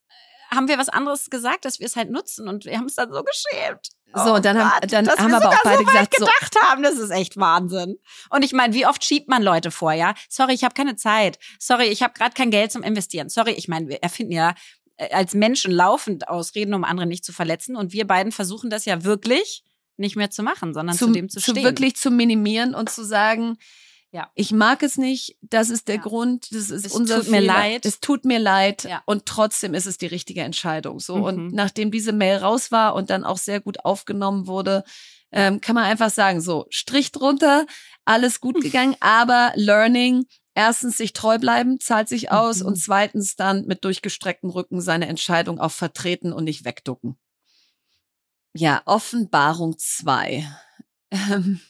[0.51, 3.11] haben wir was anderes gesagt, dass wir es halt nutzen und wir haben es dann
[3.11, 3.89] so geschämt.
[4.23, 6.61] So, und dann oh haben, dann haben wir aber auch beide so gesagt, gedacht so,
[6.61, 7.97] haben, das ist echt Wahnsinn.
[8.29, 10.13] Und ich meine, wie oft schiebt man Leute vor, ja?
[10.29, 11.37] Sorry, ich habe keine Zeit.
[11.59, 13.27] Sorry, ich habe gerade kein Geld zum Investieren.
[13.27, 14.55] Sorry, ich meine, wir erfinden ja
[14.97, 17.75] äh, als Menschen laufend Ausreden, um andere nicht zu verletzen.
[17.75, 19.63] Und wir beiden versuchen das ja wirklich
[19.97, 21.55] nicht mehr zu machen, sondern zu, zu dem zu stehen.
[21.55, 23.57] Zu wirklich zu minimieren und zu sagen,
[24.15, 24.31] ja.
[24.33, 26.01] Ich mag es nicht, das ist der ja.
[26.01, 27.41] Grund, das ist es unser tut Fehler.
[27.41, 27.85] mir leid.
[27.85, 29.03] Es tut mir leid ja.
[29.05, 31.01] und trotzdem ist es die richtige Entscheidung.
[31.01, 31.23] So mhm.
[31.23, 34.85] und nachdem diese Mail raus war und dann auch sehr gut aufgenommen wurde,
[35.33, 37.65] ähm, kann man einfach sagen, so Strich drunter,
[38.05, 42.67] alles gut gegangen, aber Learning, erstens sich treu bleiben, zahlt sich aus mhm.
[42.67, 47.17] und zweitens dann mit durchgestrecktem Rücken seine Entscheidung auch vertreten und nicht wegducken.
[48.53, 50.49] Ja, Offenbarung zwei.
[51.11, 51.61] Ähm,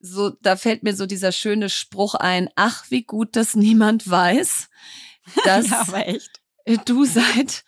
[0.00, 4.68] so, da fällt mir so dieser schöne Spruch ein, ach, wie gut, dass niemand weiß,
[5.44, 7.64] dass ja, du seit,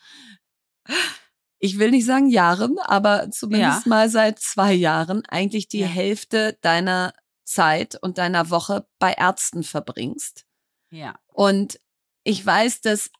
[1.59, 3.89] ich will nicht sagen Jahren, aber zumindest ja.
[3.89, 5.87] mal seit zwei Jahren eigentlich die ja.
[5.87, 7.13] Hälfte deiner
[7.45, 10.45] Zeit und deiner Woche bei Ärzten verbringst.
[10.91, 11.19] Ja.
[11.29, 11.81] Und
[12.25, 13.11] ich weiß, dass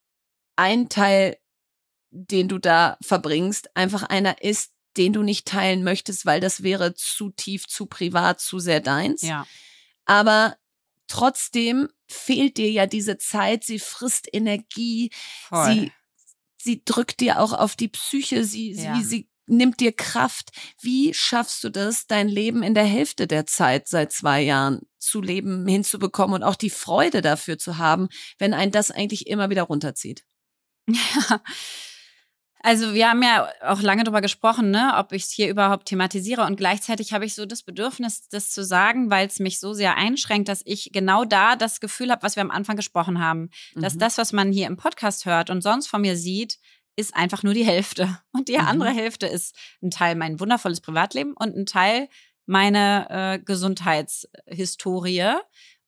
[0.57, 1.39] ein Teil,
[2.11, 6.95] den du da verbringst, einfach einer ist, den du nicht teilen möchtest, weil das wäre
[6.95, 9.23] zu tief, zu privat, zu sehr deins.
[9.23, 9.47] Ja.
[10.05, 10.57] Aber
[11.07, 15.11] trotzdem fehlt dir ja diese Zeit, sie frisst Energie,
[15.49, 15.67] Voll.
[15.67, 15.93] sie
[16.61, 18.97] sie drückt dir auch auf die Psyche, sie, ja.
[18.97, 20.51] sie, sie nimmt dir Kraft.
[20.81, 25.23] Wie schaffst du das, dein Leben in der Hälfte der Zeit seit zwei Jahren zu
[25.23, 28.09] leben, hinzubekommen und auch die Freude dafür zu haben,
[28.39, 30.25] wenn ein das eigentlich immer wieder runterzieht?
[30.87, 30.97] Ja,
[32.61, 36.45] also wir haben ja auch lange darüber gesprochen, ne, ob ich es hier überhaupt thematisiere.
[36.45, 39.97] Und gleichzeitig habe ich so das Bedürfnis, das zu sagen, weil es mich so sehr
[39.97, 43.83] einschränkt, dass ich genau da das Gefühl habe, was wir am Anfang gesprochen haben, mhm.
[43.83, 46.59] dass das, was man hier im Podcast hört und sonst von mir sieht,
[46.97, 48.19] ist einfach nur die Hälfte.
[48.33, 48.67] Und die mhm.
[48.67, 52.09] andere Hälfte ist ein Teil mein wundervolles Privatleben und ein Teil
[52.45, 55.37] meine äh, Gesundheitshistorie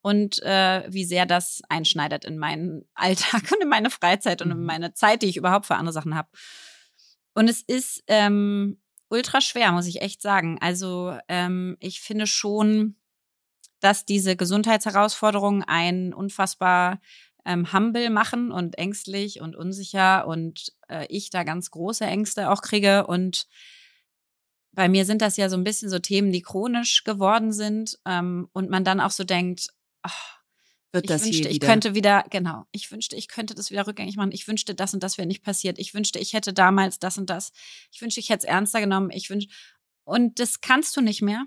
[0.03, 4.59] und äh, wie sehr das einschneidet in meinen Alltag und in meine Freizeit und in
[4.59, 4.65] mhm.
[4.65, 6.29] meine Zeit, die ich überhaupt für andere Sachen habe.
[7.35, 10.59] Und es ist ähm, ultra schwer, muss ich echt sagen.
[10.61, 12.97] Also ähm, ich finde schon,
[13.81, 17.01] dass diese Gesundheitsherausforderungen einen unfassbar
[17.45, 22.61] ähm, humble machen und ängstlich und unsicher und äh, ich da ganz große Ängste auch
[22.61, 23.47] kriege und
[24.73, 28.49] bei mir sind das ja so ein bisschen so Themen, die chronisch geworden sind ähm,
[28.53, 29.69] und man dann auch so denkt,
[30.03, 30.41] ach,
[30.93, 31.67] wird das ich wünschte, je ich wieder.
[31.69, 34.33] könnte wieder, genau, ich wünschte, ich könnte das wieder rückgängig machen.
[34.33, 35.79] Ich wünschte, das und das wäre nicht passiert.
[35.79, 37.53] Ich wünschte, ich hätte damals das und das.
[37.93, 39.11] Ich wünschte, ich hätte es ernster genommen.
[39.11, 39.53] Ich wünschte,
[40.05, 41.45] und das kannst du nicht mehr.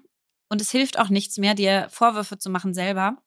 [0.49, 3.17] Und es hilft auch nichts mehr, dir Vorwürfe zu machen selber.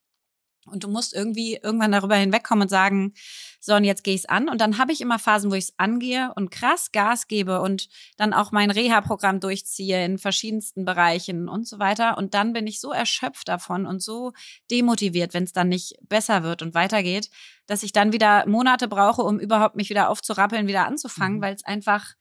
[0.66, 3.14] Und du musst irgendwie irgendwann darüber hinwegkommen und sagen,
[3.60, 4.48] so, und jetzt gehe ich es an.
[4.48, 7.88] Und dann habe ich immer Phasen, wo ich es angehe und krass Gas gebe und
[8.16, 12.18] dann auch mein Reha-Programm durchziehe in verschiedensten Bereichen und so weiter.
[12.18, 14.32] Und dann bin ich so erschöpft davon und so
[14.70, 17.30] demotiviert, wenn es dann nicht besser wird und weitergeht,
[17.66, 21.42] dass ich dann wieder Monate brauche, um überhaupt mich wieder aufzurappeln, wieder anzufangen, Mhm.
[21.42, 22.14] weil es einfach,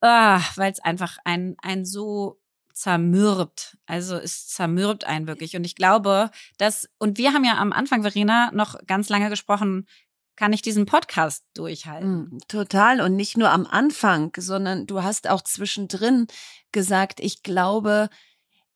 [0.00, 2.40] ah, weil es einfach ein, ein so
[2.78, 3.76] zermürbt.
[3.86, 5.56] Also es zermürbt einen wirklich.
[5.56, 9.86] Und ich glaube, dass, und wir haben ja am Anfang, Verena, noch ganz lange gesprochen,
[10.36, 12.30] kann ich diesen Podcast durchhalten.
[12.30, 13.00] Mm, Total.
[13.00, 16.28] Und nicht nur am Anfang, sondern du hast auch zwischendrin
[16.70, 18.08] gesagt, ich glaube,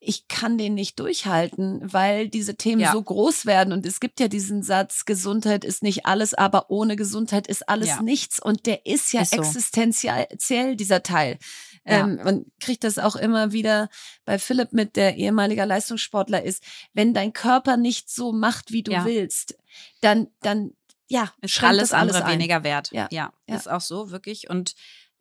[0.05, 2.91] ich kann den nicht durchhalten, weil diese Themen Ja.
[2.91, 3.73] so groß werden.
[3.73, 7.87] Und es gibt ja diesen Satz, Gesundheit ist nicht alles, aber ohne Gesundheit ist alles
[7.89, 8.03] Ja.
[8.03, 8.41] nichts.
[8.43, 9.37] Und der ist ja Ist so.
[9.41, 11.39] existenziell, dieser Teil.
[11.85, 12.01] Ja.
[12.05, 13.89] Ähm, man kriegt das auch immer wieder
[14.25, 16.63] bei Philipp mit, der ehemaliger Leistungssportler ist.
[16.93, 19.05] Wenn dein Körper nicht so macht, wie du Ja.
[19.05, 19.57] willst,
[20.01, 20.73] dann, dann,
[21.09, 22.33] ja, ist alles alles andere ein.
[22.35, 22.91] weniger wert.
[22.93, 23.09] Ja.
[23.11, 23.57] ja, Ja.
[23.57, 24.49] ist auch so, wirklich.
[24.49, 24.75] Und,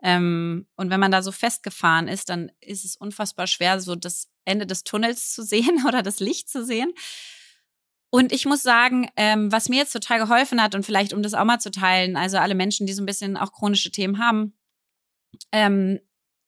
[0.04, 4.30] ähm, und wenn man da so festgefahren ist, dann ist es unfassbar schwer, so das
[4.46, 6.92] Ende des Tunnels zu sehen oder das Licht zu sehen.
[8.14, 11.34] Und ich muss sagen, ähm, was mir jetzt total geholfen hat und vielleicht um das
[11.34, 14.54] auch mal zu teilen, also alle Menschen, die so ein bisschen auch chronische Themen haben,
[15.54, 16.00] ähm,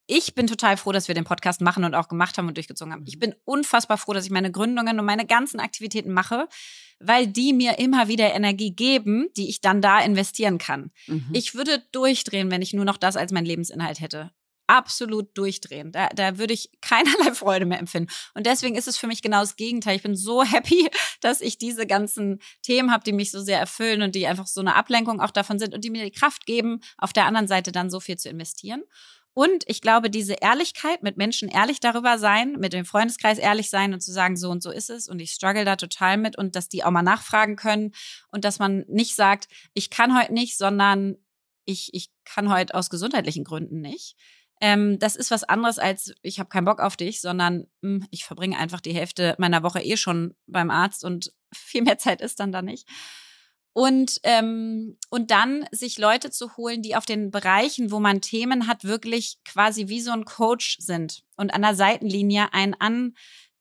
[0.07, 2.93] ich bin total froh, dass wir den Podcast machen und auch gemacht haben und durchgezogen
[2.93, 3.05] haben.
[3.07, 6.47] Ich bin unfassbar froh, dass ich meine Gründungen und meine ganzen Aktivitäten mache,
[6.99, 10.91] weil die mir immer wieder Energie geben, die ich dann da investieren kann.
[11.07, 11.29] Mhm.
[11.31, 14.31] Ich würde durchdrehen, wenn ich nur noch das als mein Lebensinhalt hätte.
[14.67, 15.91] Absolut durchdrehen.
[15.91, 18.11] Da, da würde ich keinerlei Freude mehr empfinden.
[18.33, 19.97] Und deswegen ist es für mich genau das Gegenteil.
[19.97, 20.89] Ich bin so happy,
[21.21, 24.61] dass ich diese ganzen Themen habe, die mich so sehr erfüllen und die einfach so
[24.61, 27.71] eine Ablenkung auch davon sind und die mir die Kraft geben, auf der anderen Seite
[27.71, 28.83] dann so viel zu investieren.
[29.33, 33.93] Und ich glaube, diese Ehrlichkeit, mit Menschen ehrlich darüber sein, mit dem Freundeskreis ehrlich sein
[33.93, 36.55] und zu sagen, so und so ist es und ich struggle da total mit und
[36.55, 37.93] dass die auch mal nachfragen können
[38.29, 41.17] und dass man nicht sagt, ich kann heute nicht, sondern
[41.65, 44.15] ich, ich kann heute aus gesundheitlichen Gründen nicht.
[44.61, 48.25] Ähm, das ist was anderes als ich habe keinen Bock auf dich, sondern mh, ich
[48.25, 52.39] verbringe einfach die Hälfte meiner Woche eh schon beim Arzt und viel mehr Zeit ist
[52.39, 52.87] dann da nicht.
[53.73, 58.67] Und, ähm, und dann sich Leute zu holen, die auf den Bereichen, wo man Themen
[58.67, 62.75] hat, wirklich quasi wie so ein Coach sind und an der Seitenlinie einen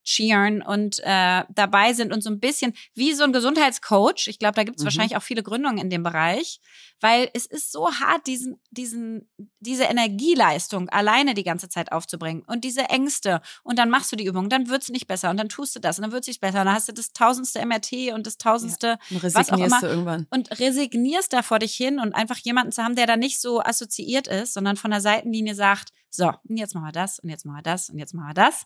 [0.04, 4.26] ancheeren und äh, dabei sind und so ein bisschen wie so ein Gesundheitscoach.
[4.26, 4.86] Ich glaube, da gibt es Mhm.
[4.86, 6.60] wahrscheinlich auch viele Gründungen in dem Bereich,
[7.00, 9.28] weil es ist so hart, diesen, diesen,
[9.60, 13.40] diese Energieleistung alleine die ganze Zeit aufzubringen und diese Ängste.
[13.62, 15.98] Und dann machst du die Übung, dann wird's nicht besser und dann tust du das
[15.98, 16.60] und dann wird's nicht besser.
[16.60, 19.80] Und dann hast du das tausendste MRT und das tausendste Und was auch immer.
[19.80, 20.26] du irgendwann.
[20.30, 23.60] und resignierst da vor dich hin und einfach jemanden zu haben, der da nicht so
[23.62, 27.46] assoziiert ist, sondern von der Seitenlinie sagt, so, und jetzt machen wir das und jetzt
[27.46, 28.64] machen wir das und jetzt machen wir das.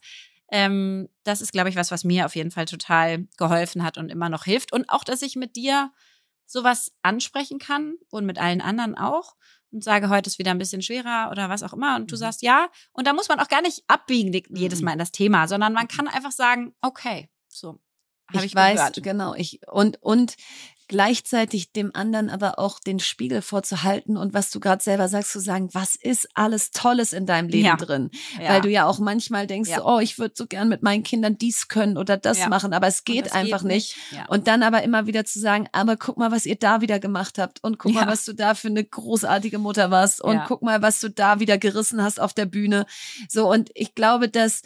[0.50, 4.10] Ähm, das ist, glaube ich, was, was mir auf jeden Fall total geholfen hat und
[4.10, 4.72] immer noch hilft.
[4.72, 5.92] Und auch, dass ich mit dir
[6.46, 9.34] sowas ansprechen kann und mit allen anderen auch
[9.72, 11.96] und sage, heute ist wieder ein bisschen schwerer oder was auch immer.
[11.96, 12.20] Und du Mhm.
[12.20, 12.68] sagst ja.
[12.92, 14.84] Und da muss man auch gar nicht abbiegen jedes Mhm.
[14.84, 17.80] Mal in das Thema, sondern man kann einfach sagen, okay, so.
[18.32, 19.02] Habe ich, ich weiß, gehört.
[19.02, 19.34] genau.
[19.34, 20.34] Ich, und, und
[20.88, 25.40] gleichzeitig dem anderen aber auch den Spiegel vorzuhalten und was du gerade selber sagst, zu
[25.40, 27.76] sagen, was ist alles Tolles in deinem Leben Ja.
[27.76, 28.10] drin?
[28.40, 28.50] Ja.
[28.50, 29.84] Weil du ja auch manchmal denkst, Ja.
[29.84, 33.04] oh, ich würde so gern mit meinen Kindern dies können oder das machen, aber es
[33.04, 33.96] geht einfach nicht.
[34.10, 34.26] Ja.
[34.28, 37.38] Und dann aber immer wieder zu sagen, aber guck mal, was ihr da wieder gemacht
[37.38, 40.82] habt und guck mal, was du da für eine großartige Mutter warst und guck mal,
[40.82, 42.86] was du da wieder gerissen hast auf der Bühne.
[43.28, 44.62] So, und ich glaube, dass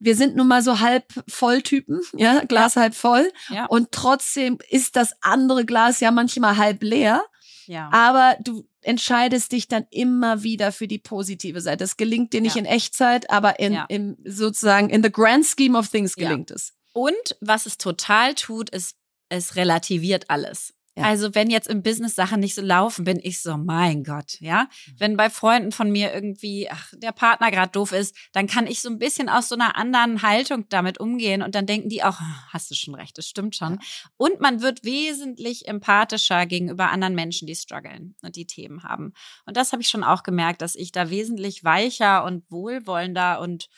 [0.00, 3.32] wir sind nun mal so halb voll Typen, ja, Glas halb voll.
[3.50, 3.66] Ja.
[3.66, 7.22] Und trotzdem ist das andere Glas ja manchmal halb leer.
[7.66, 7.90] ja.
[7.92, 11.78] Aber du entscheidest dich dann immer wieder für die positive Seite.
[11.78, 12.60] Das gelingt dir nicht Ja.
[12.60, 13.84] in Echtzeit, aber in, Ja.
[13.88, 16.28] im, sozusagen in the grand scheme of things Ja.
[16.28, 16.72] gelingt es.
[16.92, 18.96] Und was es total tut, ist,
[19.28, 20.72] es relativiert alles.
[20.98, 21.04] Ja.
[21.04, 24.64] Also wenn jetzt im Business Sachen nicht so laufen, bin ich so, mein Gott, ja.
[24.64, 24.94] Mhm.
[24.98, 28.80] Wenn bei Freunden von mir irgendwie, ach, der Partner gerade doof ist, dann kann ich
[28.80, 32.20] so ein bisschen aus so einer anderen Haltung damit umgehen und dann denken die auch,
[32.20, 33.78] "Ah, hast du schon recht, das stimmt schon.
[34.16, 39.12] Und man wird wesentlich empathischer gegenüber anderen Menschen, die strugglen und die Themen haben.
[39.46, 43.68] Und das habe ich schon auch gemerkt, dass ich da wesentlich weicher und wohlwollender und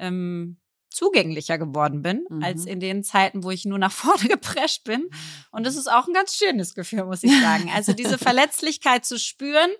[0.00, 0.56] ähm,
[0.94, 2.42] zugänglicher geworden bin, Mhm.
[2.42, 5.08] als in den Zeiten, wo ich nur nach vorne geprescht bin.
[5.50, 7.70] Und das ist auch ein ganz schönes Gefühl, muss ich sagen.
[7.74, 9.70] Also diese Verletzlichkeit zu spüren,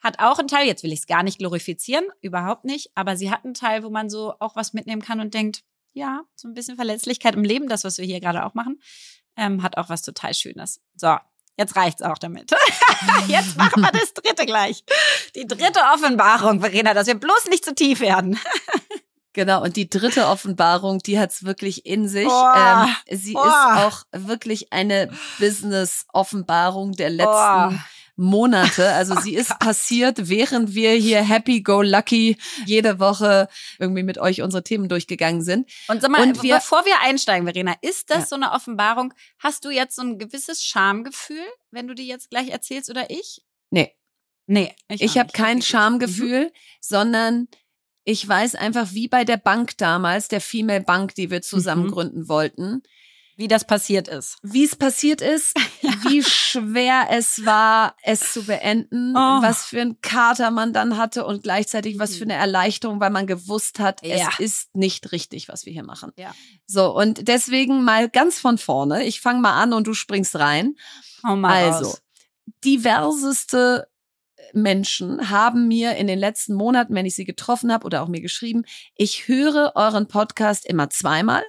[0.00, 3.30] hat auch einen Teil, jetzt will ich es gar nicht glorifizieren, überhaupt nicht, aber sie
[3.30, 5.62] hat einen Teil, wo man so auch was mitnehmen kann und denkt,
[5.94, 8.80] ja, so ein bisschen Verletzlichkeit im Leben, das, was wir hier gerade auch machen,
[9.36, 10.80] ähm, hat auch was total Schönes.
[10.94, 11.16] So,
[11.56, 12.50] jetzt reicht's auch damit.
[13.28, 14.84] jetzt machen wir das dritte gleich.
[15.34, 18.38] Die dritte Offenbarung, Verena, dass wir bloß nicht zu tief werden.
[19.36, 22.26] Genau, und die dritte Offenbarung, die hat's wirklich in sich.
[22.26, 23.44] Ähm, sie Oh.
[23.44, 27.78] ist auch wirklich eine Business-Offenbarung der letzten Oh.
[28.18, 28.92] Monate.
[28.94, 33.46] Also sie ist passiert, während wir hier happy go lucky jede Woche
[33.78, 35.70] irgendwie mit euch unsere Themen durchgegangen sind.
[35.88, 38.26] Und sag mal, Und wir- bevor wir einsteigen, Verena, ist das Ja.
[38.28, 39.12] so eine Offenbarung?
[39.38, 43.42] Hast du jetzt so ein gewisses Schamgefühl, wenn du die jetzt gleich erzählst oder ich?
[43.70, 43.92] Nee,
[44.48, 45.64] Nee, ich auch habe kein gut.
[45.66, 47.48] Schamgefühl, sondern
[48.08, 51.90] ich weiß einfach, wie bei der Bank damals, der Female Bank, die wir zusammen Mhm.
[51.90, 52.82] gründen wollten,
[53.36, 54.38] Wie das passiert ist.
[54.42, 55.54] wie es passiert ist,
[56.08, 59.42] wie schwer es war, es zu beenden, Oh.
[59.42, 63.26] was für ein Kater man dann hatte und gleichzeitig was für eine Erleichterung, weil man
[63.26, 64.28] gewusst hat, Ja.
[64.30, 66.12] es ist nicht richtig, was wir hier machen.
[66.16, 66.32] Ja.
[66.66, 69.04] So, und deswegen mal ganz von vorne.
[69.04, 70.76] Ich fange mal an und du springst rein.
[71.26, 72.02] Hau mal Also, raus.
[72.64, 73.88] diverseste
[74.52, 78.20] Menschen haben mir in den letzten Monaten, wenn ich sie getroffen habe oder auch mir
[78.20, 81.42] geschrieben, ich höre euren Podcast immer zweimal.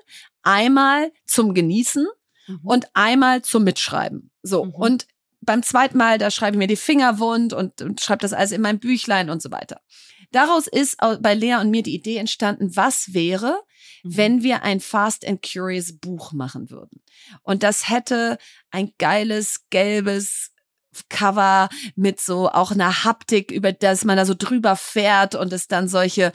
[0.43, 2.07] Einmal zum Genießen
[2.47, 2.59] Mhm.
[2.63, 4.31] und einmal zum Mitschreiben.
[4.41, 4.71] So, Mhm.
[4.73, 5.07] und
[5.41, 8.51] beim zweiten Mal, da schreibe ich mir die Finger wund und, und schreibe das alles
[8.51, 9.81] in mein Büchlein und so weiter.
[10.31, 13.61] Daraus ist bei Lea und mir die Idee entstanden, was wäre,
[14.03, 14.17] Mhm.
[14.17, 17.01] wenn wir ein Fast and Curious Buch machen würden.
[17.43, 18.37] Und das hätte
[18.71, 20.51] ein geiles, gelbes
[21.09, 25.67] Cover mit so auch einer Haptik, über das man da so drüber fährt und es
[25.67, 26.31] dann solche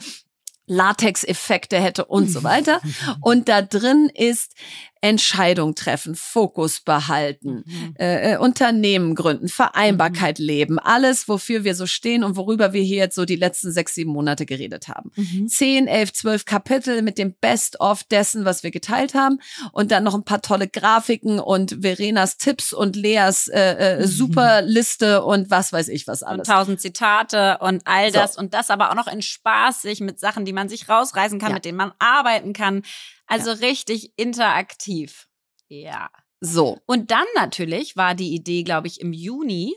[0.65, 2.81] Latex-Effekte hätte und so weiter.
[3.21, 4.53] Und da drin ist
[5.03, 7.95] Entscheidung treffen, Fokus behalten, Mhm.
[7.99, 12.97] äh, äh, Unternehmen gründen, Vereinbarkeit leben, alles, wofür wir so stehen und worüber wir hier
[12.97, 15.11] jetzt so die letzten sechs, sieben Monate geredet haben.
[15.15, 15.47] Mhm.
[15.49, 19.39] Zehn, elf, zwölf Kapitel mit dem Best-of dessen, was wir geteilt haben
[19.73, 25.23] und dann noch ein paar tolle Grafiken und Verenas Tipps und Leas äh, äh, Superliste
[25.23, 26.47] und was weiß ich was Und alles.
[26.47, 28.19] tausend Zitate und all So.
[28.19, 31.49] das und das aber auch noch in spaßig mit Sachen, die man sich rausreißen kann,
[31.49, 31.55] Ja.
[31.55, 32.83] mit denen man arbeiten kann.
[33.27, 35.27] Also richtig interaktiv.
[35.67, 36.09] Ja.
[36.41, 39.75] So, Und dann natürlich war die Idee, glaube ich, im Juni.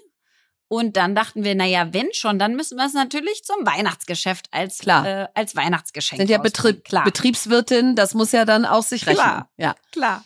[0.69, 4.79] Und dann dachten wir, naja, wenn schon, dann müssen wir es natürlich zum Weihnachtsgeschäft als,
[4.79, 5.07] Klar.
[5.07, 6.39] Äh, als Weihnachtsgeschenk sind ja
[6.85, 7.05] Klar.
[7.05, 9.25] Betriebswirtin, das muss ja dann auch sich rechnen.
[9.25, 9.51] Klar.
[9.57, 9.77] Ja.
[9.93, 10.25] Klar.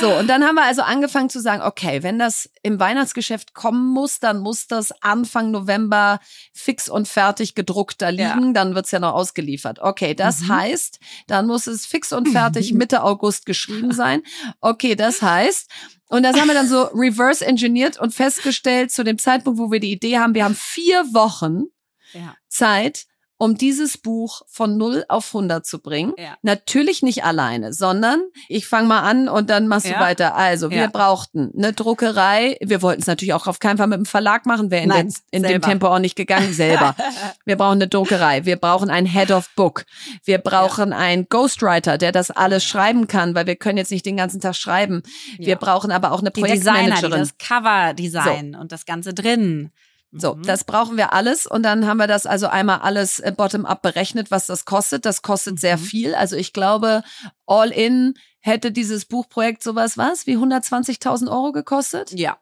[0.00, 3.86] So, und dann haben wir also angefangen zu sagen, okay, wenn das im Weihnachtsgeschäft kommen
[3.88, 6.20] muss, dann muss das Anfang November
[6.52, 9.78] fix und fertig gedruckt da liegen, dann wird's ja noch ausgeliefert.
[9.80, 10.48] Okay, das Mhm.
[10.48, 14.22] heißt, dann muss es fix und fertig Mitte August geschrieben sein.
[14.60, 15.70] Okay, das heißt,
[16.08, 19.80] und das haben wir dann so reverse engineert und festgestellt, zu dem Zeitpunkt, wo wir
[19.80, 21.64] die Idee haben, wir haben vier Wochen
[22.12, 22.34] Ja.
[22.48, 23.06] Zeit,
[23.38, 26.12] um dieses Buch von 0 auf 100 zu bringen.
[26.18, 26.36] Ja.
[26.42, 29.94] Natürlich nicht alleine, sondern ich fange mal an und dann machst Ja.
[29.94, 30.34] du weiter.
[30.34, 30.86] Also, wir Ja.
[30.88, 32.56] brauchten eine Druckerei.
[32.60, 35.06] Wir wollten es natürlich auch auf keinen Fall mit dem Verlag machen, wäre in, Nein,
[35.08, 35.62] den- in dem.
[35.62, 36.94] Tempo auch nicht gegangen, selber.
[37.44, 38.44] Wir brauchen eine Druckerei.
[38.44, 39.84] Wir brauchen einen Head of Book.
[40.24, 44.16] Wir brauchen einen Ghostwriter, der das alles schreiben kann, weil wir können jetzt nicht den
[44.16, 45.02] ganzen Tag schreiben.
[45.38, 47.20] Wir brauchen aber auch eine Die Designer, die Projektmanagerin.
[47.20, 49.70] das Cover design und das Ganze drin.
[50.12, 50.42] So, Mhm.
[50.44, 54.30] das brauchen wir alles und dann haben wir das also einmal alles äh, bottom-up berechnet,
[54.30, 55.04] was das kostet.
[55.04, 55.82] Das kostet sehr Mhm.
[55.82, 56.14] viel.
[56.14, 57.02] Also ich glaube,
[57.46, 62.38] all in hätte dieses Buchprojekt sowas was wie 120.000 Euro gekostet Ja.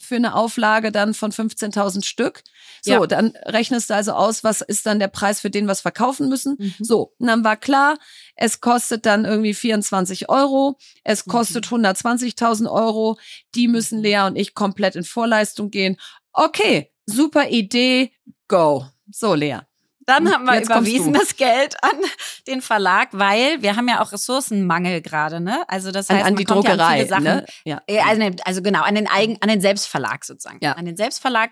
[0.00, 2.44] für eine Auflage dann von 15.000 Stück.
[2.82, 3.06] So, Ja.
[3.08, 6.28] dann rechnest du also aus, was ist dann der Preis, für den wir es verkaufen
[6.28, 6.54] müssen.
[6.60, 6.74] Mhm.
[6.78, 7.98] So, und dann war klar,
[8.36, 11.30] es kostet dann irgendwie 24 Euro, es Mhm.
[11.32, 13.18] kostet 120.000 Euro,
[13.56, 15.96] die müssen Lea und ich komplett in Vorleistung gehen.
[16.32, 18.12] Okay, super Idee,
[18.46, 18.86] go.
[19.10, 19.60] So, Lea.
[20.08, 21.98] Dann haben wir Jetzt überwiesen das Geld an
[22.46, 25.64] den Verlag, weil wir haben ja auch Ressourcenmangel gerade, ne?
[25.68, 27.44] Also das An, heißt, an man die kommt ja an Druckerei, viele Sachen, ne?
[27.66, 27.82] Ja.
[28.06, 30.60] Also, also genau, an den Eigen, an den Selbstverlag sozusagen.
[30.62, 30.72] Ja.
[30.72, 31.50] An den Selbstverlag.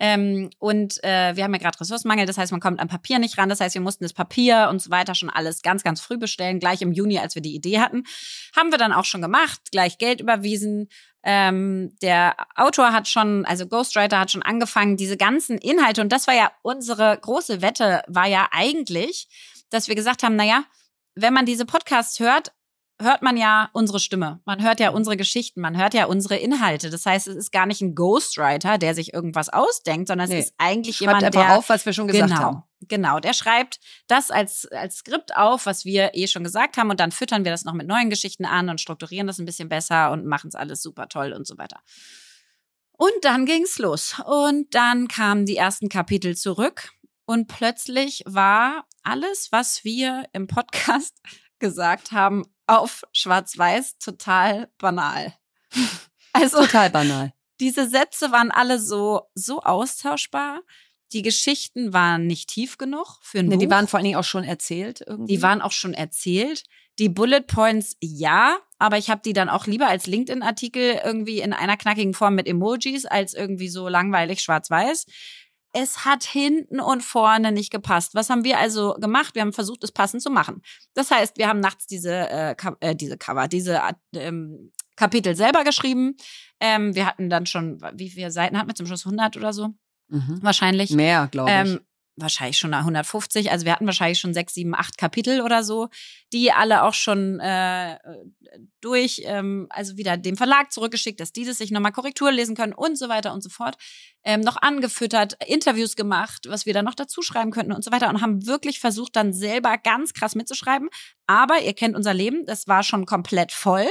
[0.00, 3.36] Ähm, und äh, wir haben ja gerade Ressourcenmangel, das heißt, man kommt an Papier nicht
[3.38, 3.48] ran.
[3.48, 6.60] Das heißt, wir mussten das Papier und so weiter schon alles ganz, ganz früh bestellen.
[6.60, 8.04] Gleich im Juni, als wir die Idee hatten.
[8.56, 10.88] Haben wir dann auch schon gemacht, gleich Geld überwiesen.
[11.24, 16.26] Ähm, der Autor hat schon, also Ghostwriter hat schon angefangen, diese ganzen Inhalte, und das
[16.26, 19.28] war ja unsere große Wette, war ja eigentlich,
[19.70, 20.64] dass wir gesagt haben, naja,
[21.14, 22.52] wenn man diese Podcasts hört,
[23.00, 24.40] hört man ja unsere Stimme.
[24.44, 26.90] Man hört ja unsere Geschichten, man hört ja unsere Inhalte.
[26.90, 30.38] Das heißt, es ist gar nicht ein Ghostwriter, der sich irgendwas ausdenkt, sondern Nee.
[30.38, 32.62] es ist eigentlich Schreibt jemand, der auf, was wir schon gesagt genau, haben.
[32.88, 37.00] Genau, der schreibt das als, als Skript auf, was wir eh schon gesagt haben und
[37.00, 40.10] dann füttern wir das noch mit neuen Geschichten an und strukturieren das ein bisschen besser
[40.10, 41.80] und machen es alles super toll und so weiter.
[42.92, 46.90] Und dann ging's los und dann kamen die ersten Kapitel zurück
[47.26, 51.14] und plötzlich war alles, was wir im Podcast
[51.58, 55.34] gesagt haben, auf schwarz-weiß total banal.
[56.34, 57.32] Also total banal.
[57.58, 60.60] Diese Sätze waren alle so, so austauschbar.
[61.12, 63.60] Die Geschichten waren nicht tief genug für ein nee, Buch.
[63.60, 65.36] Die waren vor allen Dingen auch schon erzählt irgendwie.
[65.36, 66.64] Die waren auch schon erzählt.
[66.98, 71.52] Die Bullet Points ja, aber ich habe die dann auch lieber als LinkedIn-Artikel irgendwie in
[71.52, 75.06] einer knackigen Form mit Emojis als irgendwie so langweilig schwarz-weiß.
[75.72, 78.14] Es hat hinten und vorne nicht gepasst.
[78.14, 79.34] Was haben wir also gemacht?
[79.34, 80.62] Wir haben versucht, es passend zu machen.
[80.94, 83.80] Das heißt, wir haben nachts diese, äh, äh, diese Cover, diese
[84.14, 86.16] ähm, Kapitel selber geschrieben.
[86.60, 89.06] Ähm, wir hatten dann schon, wie viele Seiten hatten wir zum Schluss?
[89.06, 89.68] 100 oder so?
[90.08, 90.38] Mhm.
[90.42, 90.90] Wahrscheinlich.
[90.90, 91.56] Mehr, glaube ich.
[91.56, 91.80] Ähm,
[92.20, 93.50] wahrscheinlich schon 150.
[93.50, 95.88] Also wir hatten wahrscheinlich schon sechs, sieben, acht Kapitel oder so,
[96.32, 97.98] die alle auch schon äh,
[98.80, 102.72] durch, ähm, also wieder dem Verlag zurückgeschickt, dass die das sich nochmal Korrektur lesen können
[102.72, 103.76] und so weiter und so fort.
[104.24, 108.08] Ähm, noch angefüttert, Interviews gemacht, was wir dann noch dazu schreiben könnten und so weiter
[108.08, 110.88] und haben wirklich versucht, dann selber ganz krass mitzuschreiben.
[111.26, 113.86] Aber ihr kennt unser Leben, das war schon komplett voll.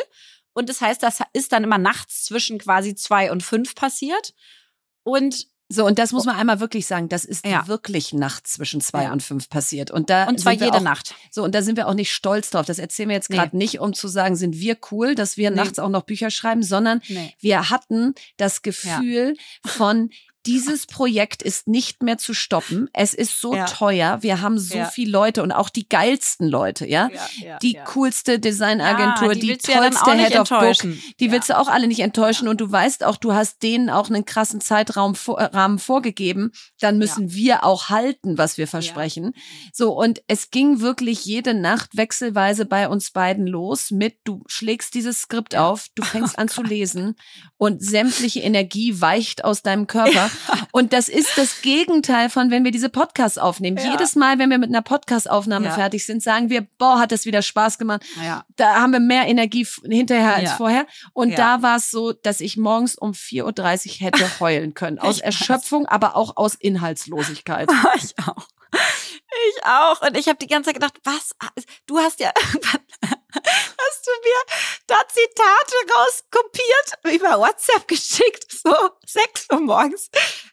[0.54, 4.34] Und das heißt, das ist dann immer nachts zwischen quasi zwei und fünf passiert.
[5.04, 7.68] Und so, und das muss man einmal wirklich sagen, das ist ja.
[7.68, 9.12] wirklich nachts zwischen zwei ja.
[9.12, 9.92] und fünf passiert.
[9.92, 11.14] Und da und zwar jede auch, Nacht.
[11.30, 12.66] So, und da sind wir auch nicht stolz drauf.
[12.66, 13.66] Das erzählen wir jetzt gerade nee.
[13.66, 15.58] nicht, um zu sagen, sind wir cool, dass wir nee.
[15.58, 17.34] nachts auch noch Bücher schreiben, sondern nee.
[17.40, 19.72] wir hatten das Gefühl ja.
[19.72, 20.10] von,
[20.48, 22.90] dieses Projekt ist nicht mehr zu stoppen.
[22.94, 23.66] Es ist so ja.
[23.66, 24.20] teuer.
[24.22, 24.86] Wir haben so ja.
[24.86, 27.10] viele Leute und auch die geilsten Leute, ja.
[27.42, 30.78] ja die coolste Designagentur, die, die tollste Head of Book.
[31.20, 34.10] Die willst du auch alle nicht enttäuschen und du weißt auch, du hast denen auch
[34.10, 36.52] einen krassen Zeitraum vor, Rahmen vorgegeben.
[36.80, 39.34] Dann müssen wir auch halten, was wir versprechen.
[39.74, 44.94] So und es ging wirklich jede Nacht wechselweise bei uns beiden los mit du schlägst
[44.94, 46.56] dieses Skript auf, du fängst oh an Gott.
[46.56, 47.16] zu lesen
[47.58, 50.32] und sämtliche Energie weicht aus deinem Körper
[50.72, 53.78] Und das ist das Gegenteil von, wenn wir diese Podcasts aufnehmen.
[53.78, 53.92] Ja.
[53.92, 55.74] Jedes Mal, wenn wir mit einer Podcast-Aufnahme ja.
[55.74, 58.04] fertig sind, sagen wir, boah, hat das wieder Spaß gemacht.
[58.24, 58.46] Ja.
[58.56, 60.86] Da haben wir mehr Energie hinterher als vorher.
[61.14, 65.00] Und da war es so, dass ich morgens um 4.30 Uhr hätte heulen können.
[65.00, 67.70] Aus Erschöpfung, aber auch aus Inhaltslosigkeit.
[67.96, 68.48] ich auch.
[69.50, 70.02] Ich auch.
[70.02, 71.36] Und ich habe die ganze Zeit gedacht, was?
[71.86, 72.82] Du hast ja irgendwann
[73.46, 74.58] hast du mir
[74.88, 78.76] da Zitate rauskopiert, über WhatsApp geschickt, so
[79.06, 80.10] sechs Uhr morgens.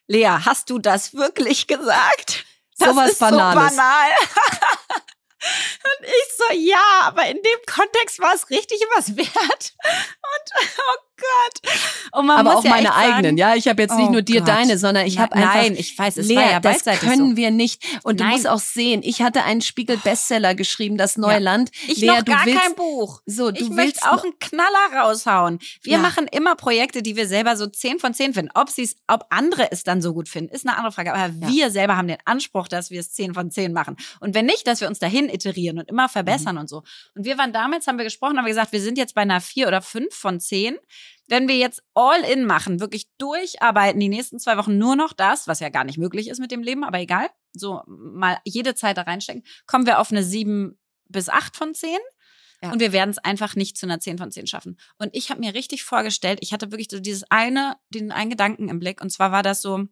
[0.06, 2.44] Lea, hast du das wirklich gesagt?
[2.78, 3.70] Das so was ist Banales.
[3.70, 4.10] so banal.
[5.44, 9.74] Und ich so, ja, aber in dem Kontext war es richtig was wert.
[9.84, 11.74] Und oh Gott.
[12.12, 13.54] Und man aber auch ja meine eigenen, ja.
[13.54, 14.48] Ich habe jetzt nicht oh nur dir Gott.
[14.48, 15.54] deine, sondern ich habe einfach.
[15.54, 17.36] Nein, ich weiß, es Lea, war ja das können so.
[17.36, 17.84] wir nicht.
[18.02, 18.28] Und Nein.
[18.28, 21.38] du musst auch sehen, ich hatte einen Spiegel-Bestseller geschrieben, das neue ja.
[21.38, 21.70] Land.
[21.86, 23.20] Ich Lea, noch gar willst, kein Buch.
[23.26, 25.58] So, du ich willst möchte auch einen Knaller raushauen.
[25.82, 25.98] Wir ja.
[25.98, 28.50] machen immer Projekte, die wir selber so zehn von zehn finden.
[28.54, 31.14] Ob sie ob andere es dann so gut finden, ist eine andere Frage.
[31.14, 31.48] Aber ja.
[31.48, 33.96] wir selber haben den Anspruch, dass wir es zehn von zehn machen.
[34.20, 36.62] Und wenn nicht, dass wir uns dahin iterieren und immer verbessern mhm.
[36.62, 36.82] und so.
[37.14, 39.40] Und wir waren damals, haben wir gesprochen, haben wir gesagt, wir sind jetzt bei einer
[39.40, 40.76] vier oder fünf von zehn
[41.26, 45.48] wenn wir jetzt all in machen, wirklich durcharbeiten, die nächsten zwei Wochen nur noch das,
[45.48, 48.96] was ja gar nicht möglich ist mit dem Leben, aber egal, so mal jede Zeit
[48.96, 50.78] da reinstecken, kommen wir auf eine sieben
[51.08, 51.98] bis acht von zehn.
[52.62, 52.72] Ja.
[52.72, 54.78] Und wir werden es einfach nicht zu einer 10 von 10 schaffen.
[54.96, 58.70] Und ich habe mir richtig vorgestellt, ich hatte wirklich so dieses eine, den einen Gedanken
[58.70, 59.02] im Blick.
[59.02, 59.86] Und zwar war das so,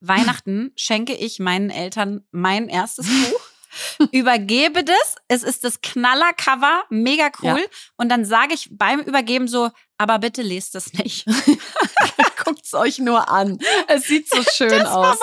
[0.00, 3.49] Weihnachten schenke ich meinen Eltern mein erstes Buch
[4.12, 5.16] übergebe das.
[5.28, 7.60] Es ist das Knallercover, mega cool.
[7.60, 7.78] Ja.
[7.96, 11.26] Und dann sage ich beim Übergeben so, aber bitte lest es nicht.
[12.44, 13.58] Guckt's euch nur an.
[13.88, 15.18] Es sieht so schön aus.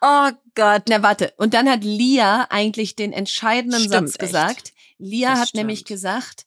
[0.00, 0.84] oh Gott.
[0.88, 1.34] Na warte.
[1.36, 4.58] Und dann hat Lia eigentlich den entscheidenden stimmt, Satz gesagt.
[4.58, 4.74] Echt.
[4.98, 5.58] Lia das hat stimmt.
[5.58, 6.46] nämlich gesagt,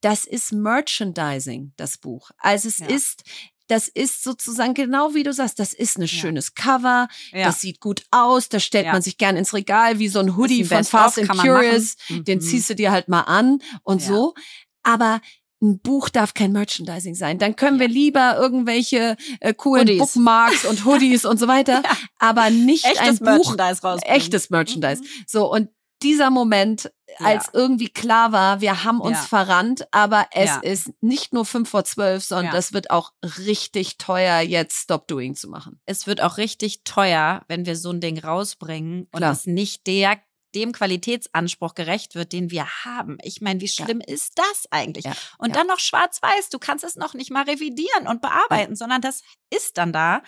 [0.00, 2.30] das ist Merchandising, das Buch.
[2.38, 2.86] Also es ja.
[2.86, 3.24] ist
[3.68, 6.08] das ist sozusagen genau wie du sagst, das ist ein ja.
[6.08, 7.44] schönes Cover, ja.
[7.44, 8.92] das sieht gut aus, das stellt ja.
[8.92, 12.24] man sich gern ins Regal wie so ein Hoodie von Fast and Curious, mhm.
[12.24, 14.34] den ziehst du dir halt mal an und so.
[14.82, 15.20] Aber
[15.60, 17.38] ein Buch darf kein Merchandising sein.
[17.38, 19.98] Dann können wir lieber irgendwelche äh, coolen Hoodies.
[19.98, 21.82] Bookmarks und Hoodies und so weiter,
[22.18, 24.16] aber nicht echtes ein Buch, Merchandise rausbringen.
[24.16, 25.02] echtes Merchandise.
[25.02, 25.24] Mhm.
[25.26, 25.68] So und
[26.02, 27.50] dieser Moment, als ja.
[27.54, 29.24] irgendwie klar war, wir haben uns ja.
[29.24, 30.60] verrannt, aber es ja.
[30.60, 35.34] ist nicht nur fünf vor zwölf, sondern es wird auch richtig teuer, jetzt Stop Doing
[35.34, 35.80] zu machen.
[35.86, 40.18] Es wird auch richtig teuer, wenn wir so ein Ding rausbringen und es nicht der
[40.54, 43.18] dem Qualitätsanspruch gerecht wird, den wir haben.
[43.22, 45.04] Ich meine, wie schlimm ist das eigentlich?
[45.36, 46.48] Und dann noch schwarz-weiß.
[46.48, 50.22] Du kannst es noch nicht mal revidieren und bearbeiten, sondern das ist dann da.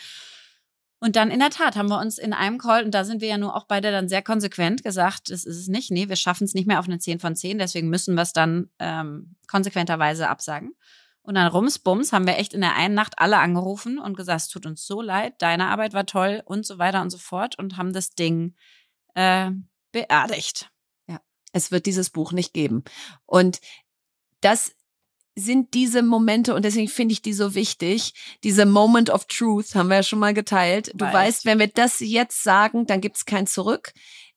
[1.01, 3.29] Und dann in der Tat haben wir uns in einem Call, und da sind wir
[3.29, 5.91] ja nur auch beide dann sehr konsequent gesagt, das ist es nicht.
[5.91, 8.35] Nee, wir schaffen es nicht mehr auf eine 10 von 10, deswegen müssen wir es
[8.35, 10.75] dann ähm, konsequenterweise absagen.
[11.23, 14.49] Und dann rumsbums haben wir echt in der einen Nacht alle angerufen und gesagt, es
[14.49, 17.79] tut uns so leid, deine Arbeit war toll und so weiter und so fort und
[17.79, 18.55] haben das Ding
[19.15, 19.51] äh,
[19.93, 20.71] beerdigt.
[21.09, 21.21] Ja,
[21.53, 22.85] es wird dieses Buch nicht geben.
[23.25, 23.61] Und
[24.41, 24.75] das
[25.41, 28.13] sind diese Momente und deswegen finde ich die so wichtig.
[28.45, 30.93] Diese Moment of Truth haben wir ja schon mal geteilt.
[30.95, 31.15] Du Weiß.
[31.15, 33.93] weißt, wenn wir das jetzt sagen, dann gibt's kein Zurück.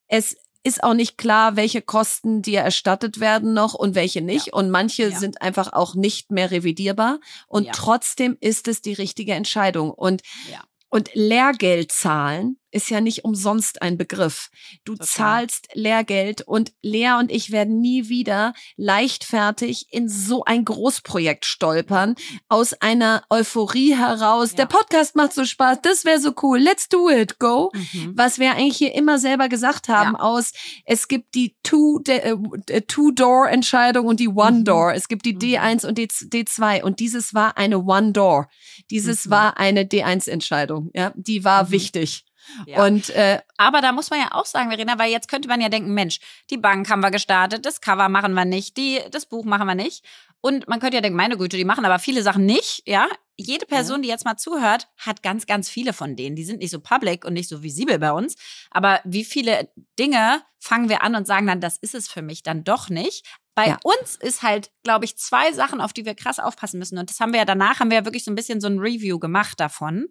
[0.07, 4.53] Es ist auch nicht klar, welche Kosten dir erstattet werden noch und welche nicht.
[4.53, 5.19] Und manche Ja.
[5.19, 7.19] sind einfach auch nicht mehr revidierbar.
[7.47, 7.71] Und Ja.
[7.73, 9.91] trotzdem ist es die richtige Entscheidung.
[9.91, 10.63] Und Ja.
[10.89, 14.49] und Lehrgeld zahlen ist ja nicht umsonst ein Begriff.
[14.83, 15.07] Du Total.
[15.07, 22.15] zahlst Lehrgeld und Lea und ich werden nie wieder leichtfertig in so ein Großprojekt stolpern
[22.49, 24.51] aus einer Euphorie heraus.
[24.51, 24.57] Ja.
[24.57, 27.71] Der Podcast macht so Spaß, das wäre so cool, let's do it, go.
[27.73, 28.13] Mhm.
[28.15, 30.19] Was wir eigentlich hier immer selber gesagt haben Ja.
[30.19, 30.51] aus,
[30.85, 32.37] es gibt die de-
[32.69, 34.93] äh, Two-Door-Entscheidung und die One-Door.
[34.93, 35.39] Es gibt die Mhm.
[35.39, 38.49] D1 und D- D2 und dieses war eine One-Door.
[38.89, 39.29] Dieses Mhm.
[39.31, 40.89] war eine D1-Entscheidung.
[40.93, 41.71] Ja, die war Mhm.
[41.71, 42.25] wichtig.
[42.65, 42.85] Ja.
[42.85, 45.69] Und äh, Aber da muss man ja auch sagen, Verena, weil jetzt könnte man ja
[45.69, 46.19] denken, Mensch,
[46.49, 49.75] die Bank haben wir gestartet, das Cover machen wir nicht, die, das Buch machen wir
[49.75, 50.03] nicht.
[50.41, 53.07] Und man könnte ja denken, meine Güte, die machen aber viele Sachen nicht, ja.
[53.37, 56.35] Jede Person, die jetzt mal zuhört, hat ganz, ganz viele von denen.
[56.35, 58.35] Die sind nicht so public und nicht so visibel bei uns.
[58.69, 62.43] Aber wie viele Dinge fangen wir an und sagen dann, das ist es für mich
[62.43, 63.25] dann doch nicht.
[63.55, 63.79] Bei Ja.
[63.83, 66.97] uns ist halt, glaube ich, zwei Sachen, auf die wir krass aufpassen müssen.
[66.99, 68.77] Und das haben wir ja danach, haben wir ja wirklich so ein bisschen so ein
[68.79, 70.09] Review gemacht davon.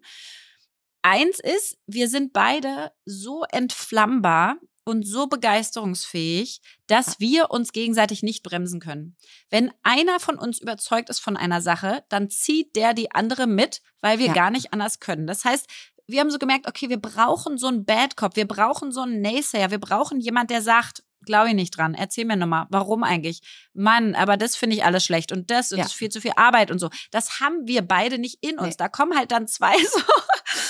[1.03, 8.43] Eins ist, wir sind beide so entflammbar und so begeisterungsfähig, dass wir uns gegenseitig nicht
[8.43, 9.15] bremsen können.
[9.49, 13.81] Wenn einer von uns überzeugt ist von einer Sache, dann zieht der die andere mit,
[14.01, 14.33] weil wir Ja.
[14.33, 15.27] gar nicht anders können.
[15.27, 15.69] Das heißt,
[16.07, 19.21] wir haben so gemerkt, okay, wir brauchen so einen Bad Cop, wir brauchen so einen
[19.21, 21.93] Naysayer, wir brauchen jemand, der sagt, glaube ich nicht dran.
[21.93, 23.41] Erzähl mir nochmal, warum eigentlich?
[23.73, 25.83] Mann, aber das finde ich alles schlecht und das und Ja.
[25.85, 26.89] das ist viel zu viel Arbeit und so.
[27.11, 28.69] Das haben wir beide nicht in uns.
[28.71, 28.75] Nee.
[28.77, 30.01] Da kommen halt dann zwei so,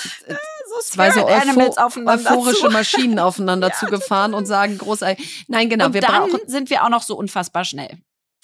[0.27, 2.69] so zwei so Spirit Animals eupho aufeinander euphorische.
[2.69, 5.45] Maschinen aufeinander Ja, zugefahren und sagen großartig.
[5.47, 7.97] Nein, genau, und wir dann brauchen sind wir auch noch so unfassbar schnell.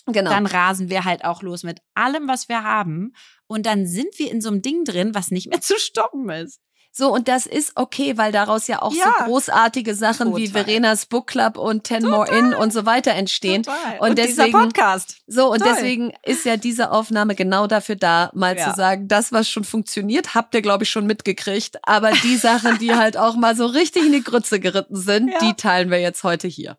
[0.05, 0.29] genau.
[0.31, 3.13] Dann rasen wir halt auch los mit allem, was wir haben.
[3.47, 6.59] Und dann sind wir in so einem Ding drin, was nicht mehr zu stoppen ist.
[6.91, 9.03] So, und das ist okay, weil daraus ja auch Ja.
[9.19, 10.63] so großartige Sachen wie Total.
[10.65, 13.63] Verenas Book Club und Ten More In und so weiter entstehen.
[13.63, 13.99] Total.
[13.99, 15.17] Und dieser deswegen- Podcast.
[15.27, 15.69] So, und Toll.
[15.71, 18.69] deswegen ist ja diese Aufnahme genau dafür da, mal Ja.
[18.71, 21.77] zu sagen, das, was schon funktioniert, habt ihr, glaube ich, schon mitgekriegt.
[21.83, 25.37] Aber die Sachen, die halt auch mal so richtig in die Grütze geritten sind, Ja.
[25.39, 26.75] die teilen wir jetzt heute hier.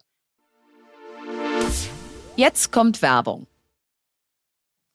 [2.36, 3.46] Jetzt kommt Werbung.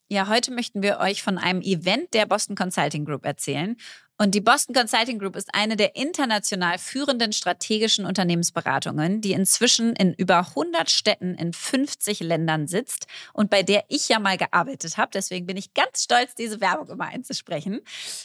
[0.08, 3.76] Ja, heute möchten wir euch von einem Event der Boston Consulting Group erzählen.
[4.18, 10.14] Und die Boston Consulting Group ist eine der international führenden strategischen Unternehmensberatungen, die inzwischen in
[10.14, 15.10] über 100 Städten in 50 Ländern sitzt und bei der ich ja mal gearbeitet habe.
[15.12, 17.82] Deswegen bin ich ganz stolz, diese Werbung immer einzusprechen.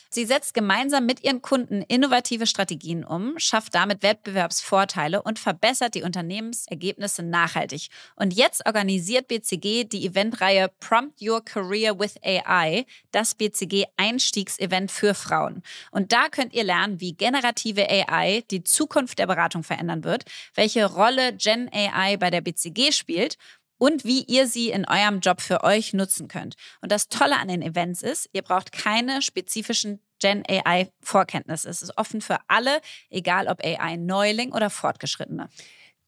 [0.10, 6.04] Sie setzt gemeinsam mit ihren Kunden innovative Strategien um, schafft damit Wettbewerbsvorteile und verbessert die
[6.04, 7.90] Unternehmensergebnisse nachhaltig.
[8.16, 15.14] Und jetzt organisiert BCG die Eventreihe Prompt Your Career with AI, das BCG Einstiegsevent für
[15.14, 15.64] Frauen.
[15.92, 20.26] Und da könnt ihr lernen, wie generative AI die Zukunft der Beratung verändern wird,
[20.56, 23.38] welche Rolle Gen AI bei der BCG spielt
[23.78, 26.56] und wie ihr sie in eurem Job für euch nutzen könnt.
[26.82, 31.68] Und das Tolle an den Events ist, ihr braucht keine spezifischen Gen AI Vorkenntnisse.
[31.68, 32.80] Es ist offen für alle,
[33.10, 35.50] egal ob AI Neuling oder Fortgeschrittene.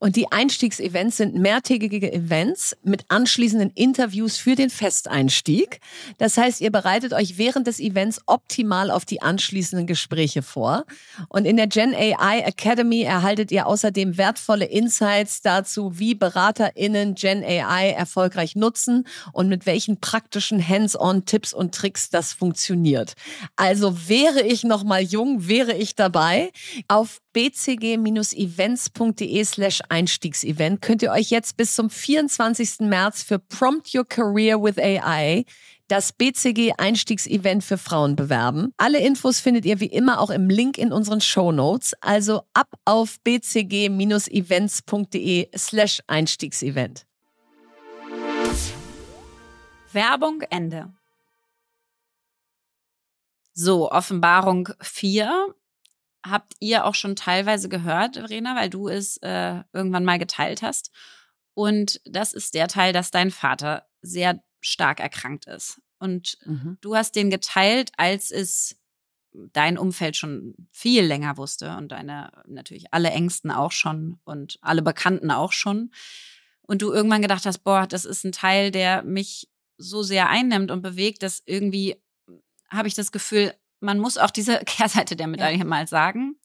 [0.00, 5.80] Und die Einstiegsevents sind mehrtägige Events mit anschließenden Interviews für den Festeinstieg.
[6.18, 10.84] Das heißt, ihr bereitet euch während des Events optimal auf die anschließenden Gespräche vor.
[11.28, 17.42] Und in der Gen AI Academy erhaltet ihr außerdem wertvolle Insights dazu, wie BeraterInnen Gen
[17.42, 23.14] AI erfolgreich nutzen und mit welchen praktischen Hands-on Tipps und Tricks das funktioniert.
[23.56, 26.50] Also wäre ich noch mal jung, wäre ich dabei.
[26.88, 32.80] Auf bcg-events.de slash Einstiegsevent könnt ihr euch jetzt bis zum 24.
[32.80, 35.44] März für Prompt Your Career with AI
[35.88, 38.72] das BCG Einstiegsevent für Frauen bewerben.
[38.78, 41.92] Alle Infos findet ihr wie immer auch im Link in unseren Show Notes.
[42.00, 47.04] Also ab auf bcg-events.de slash Einstiegsevent.
[49.92, 50.92] Werbung Ende.
[53.52, 55.54] So, Offenbarung 4.
[56.26, 60.90] Habt ihr auch schon teilweise gehört, Verena, weil du es äh, irgendwann mal geteilt hast.
[61.52, 65.80] Und das ist der Teil, dass dein Vater sehr stark erkrankt ist.
[65.98, 66.38] Und
[66.80, 68.76] du hast den geteilt, als es
[69.52, 74.82] dein Umfeld schon viel länger wusste und deine natürlich alle Ängsten auch schon und alle
[74.82, 75.90] Bekannten auch schon.
[76.62, 80.70] Und du irgendwann gedacht hast, boah, das ist ein Teil, der mich so sehr einnimmt
[80.70, 81.96] und bewegt, dass irgendwie
[82.70, 83.54] habe ich das Gefühl,
[83.84, 86.36] man muss auch diese Kehrseite der Medaille mal sagen.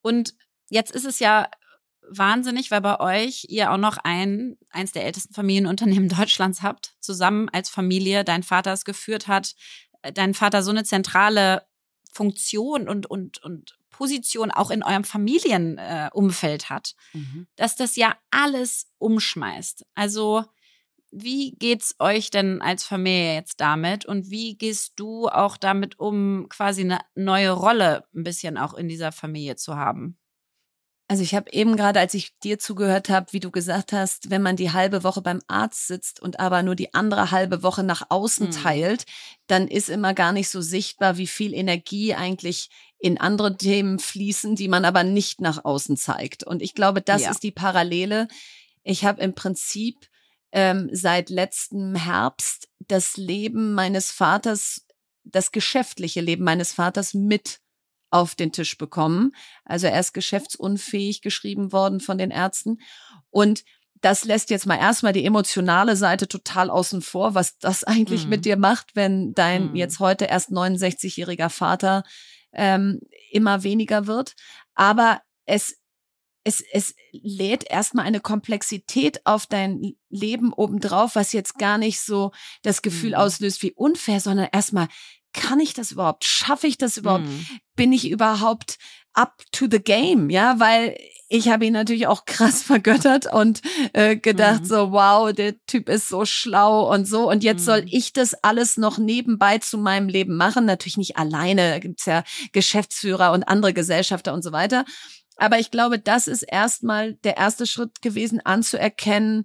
[0.00, 0.34] Und
[0.70, 1.48] jetzt ist es ja
[2.08, 7.48] wahnsinnig, weil bei euch ihr auch noch ein, eins der ältesten Familienunternehmen Deutschlands habt, zusammen
[7.50, 9.54] als Familie, dein Vater es geführt hat,
[10.02, 11.66] äh, dein Vater so eine zentrale
[12.12, 17.46] Funktion und, und, und Position auch in eurem Familienumfeld äh, hat, mhm.
[17.56, 19.86] dass das ja alles umschmeißt.
[19.94, 20.44] Also
[21.16, 26.46] wie geht's euch denn als Familie jetzt damit und wie gehst du auch damit um,
[26.48, 30.18] quasi eine neue Rolle ein bisschen auch in dieser Familie zu haben?
[31.06, 34.40] Also ich habe eben gerade, als ich dir zugehört habe, wie du gesagt hast, wenn
[34.42, 38.06] man die halbe Woche beim Arzt sitzt und aber nur die andere halbe Woche nach
[38.08, 38.50] außen mhm.
[38.52, 39.04] teilt,
[39.46, 44.56] dann ist immer gar nicht so sichtbar, wie viel Energie eigentlich in andere Themen fließen,
[44.56, 46.42] die man aber nicht nach außen zeigt.
[46.42, 47.30] Und ich glaube, das ja.
[47.30, 48.26] ist die Parallele.
[48.82, 50.08] Ich habe im Prinzip
[50.54, 54.86] ähm, seit letztem Herbst das Leben meines Vaters,
[55.24, 57.58] das geschäftliche Leben meines Vaters mit
[58.10, 59.32] auf den Tisch bekommen.
[59.64, 62.78] Also er ist geschäftsunfähig geschrieben worden von den Ärzten.
[63.30, 63.64] Und
[64.00, 68.30] das lässt jetzt mal erstmal die emotionale Seite total außen vor, was das eigentlich mhm.
[68.30, 69.76] mit dir macht, wenn dein mhm.
[69.76, 72.04] jetzt heute erst 69-jähriger Vater
[72.52, 73.00] ähm,
[73.32, 74.36] immer weniger wird.
[74.76, 75.80] Aber es
[76.44, 82.32] es, es lädt erstmal eine Komplexität auf dein Leben obendrauf, was jetzt gar nicht so
[82.62, 83.16] das Gefühl mhm.
[83.16, 84.88] auslöst wie unfair, sondern erstmal,
[85.32, 86.24] kann ich das überhaupt?
[86.24, 87.24] Schaffe ich das überhaupt?
[87.24, 87.46] Mhm.
[87.74, 88.78] Bin ich überhaupt
[89.14, 90.30] up to the game?
[90.30, 90.96] Ja, weil
[91.28, 93.60] ich habe ihn natürlich auch krass vergöttert und
[93.92, 94.66] äh, gedacht mhm.
[94.66, 97.28] so, wow, der Typ ist so schlau und so.
[97.28, 97.64] Und jetzt mhm.
[97.64, 100.66] soll ich das alles noch nebenbei zu meinem Leben machen.
[100.66, 102.22] Natürlich nicht alleine, da gibt's ja
[102.52, 104.84] Geschäftsführer und andere Gesellschafter und so weiter.
[105.36, 109.44] Aber ich glaube, das ist erstmal der erste Schritt gewesen, anzuerkennen,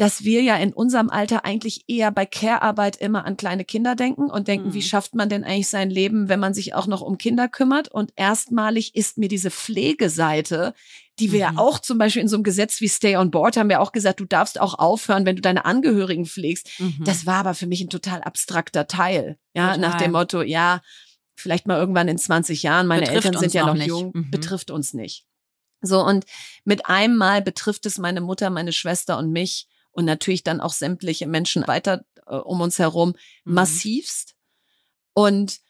[0.00, 4.30] dass wir ja in unserem Alter eigentlich eher bei Care-Arbeit immer an kleine Kinder denken
[4.30, 4.74] und denken, mhm.
[4.74, 7.88] wie schafft man denn eigentlich sein Leben, wenn man sich auch noch um Kinder kümmert?
[7.88, 10.72] Und erstmalig ist mir diese Pflegeseite,
[11.18, 11.56] die wir mhm.
[11.56, 13.92] ja auch zum Beispiel in so einem Gesetz wie Stay on Board haben wir auch
[13.92, 16.80] gesagt, du darfst auch aufhören, wenn du deine Angehörigen pflegst.
[16.80, 17.04] Mhm.
[17.04, 19.36] Das war aber für mich ein total abstrakter Teil.
[19.52, 19.78] Ja, total.
[19.80, 20.80] nach dem Motto, ja,
[21.40, 24.30] vielleicht mal irgendwann in 20 Jahren, meine betrifft Eltern sind ja noch, noch jung, mhm.
[24.30, 25.26] betrifft uns nicht.
[25.82, 26.26] So, und
[26.64, 30.72] mit einem Mal betrifft es meine Mutter, meine Schwester und mich und natürlich dann auch
[30.72, 33.14] sämtliche Menschen weiter äh, um uns herum
[33.44, 33.54] mhm.
[33.54, 34.36] massivst.
[35.14, 35.60] Und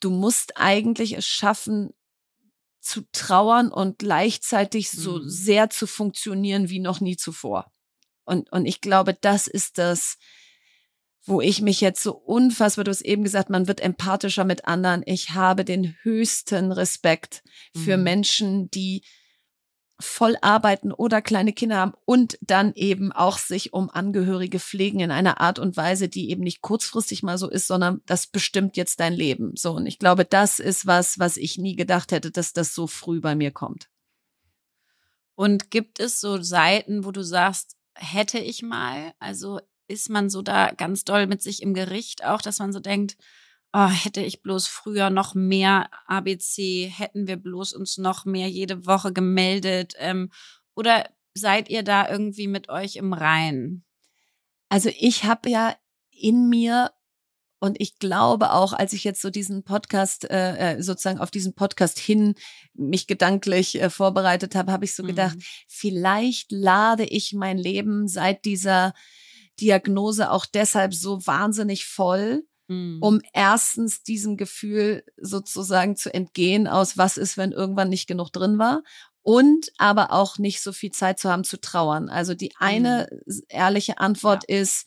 [0.00, 1.94] du musst eigentlich es schaffen,
[2.80, 4.98] zu trauern und gleichzeitig mhm.
[4.98, 7.72] so sehr zu funktionieren wie noch nie zuvor.
[8.24, 10.18] Und, und ich glaube, das ist das,
[11.24, 15.02] wo ich mich jetzt so unfassbar, du hast eben gesagt, man wird empathischer mit anderen.
[15.06, 17.42] Ich habe den höchsten Respekt
[17.74, 18.02] für mhm.
[18.02, 19.02] Menschen, die
[20.00, 25.12] voll arbeiten oder kleine Kinder haben und dann eben auch sich um Angehörige pflegen in
[25.12, 28.98] einer Art und Weise, die eben nicht kurzfristig mal so ist, sondern das bestimmt jetzt
[28.98, 29.52] dein Leben.
[29.54, 29.72] So.
[29.72, 33.20] Und ich glaube, das ist was, was ich nie gedacht hätte, dass das so früh
[33.20, 33.88] bei mir kommt.
[35.34, 39.12] Und gibt es so Seiten, wo du sagst, hätte ich mal?
[39.18, 39.60] Also
[39.92, 43.16] ist man so da ganz doll mit sich im Gericht auch, dass man so denkt,
[43.72, 48.86] oh, hätte ich bloß früher noch mehr ABC, hätten wir bloß uns noch mehr jede
[48.86, 49.94] Woche gemeldet?
[49.98, 50.30] Ähm,
[50.74, 53.84] oder seid ihr da irgendwie mit euch im Rein?
[54.68, 55.76] Also ich habe ja
[56.10, 56.92] in mir
[57.60, 61.54] und ich glaube auch, als ich jetzt so diesen Podcast, äh, äh sozusagen auf diesen
[61.54, 62.34] Podcast hin
[62.74, 65.08] mich gedanklich äh, vorbereitet habe, habe ich so mhm.
[65.08, 65.36] gedacht,
[65.68, 68.94] vielleicht lade ich mein Leben seit dieser
[69.62, 72.98] Diagnose auch deshalb so wahnsinnig voll, Mhm.
[73.00, 78.58] um erstens diesem Gefühl sozusagen zu entgehen aus, was ist, wenn irgendwann nicht genug drin
[78.58, 78.82] war
[79.22, 82.08] und aber auch nicht so viel Zeit zu haben zu trauern.
[82.08, 83.42] Also die eine mhm.
[83.48, 84.58] ehrliche Antwort ja.
[84.60, 84.86] ist,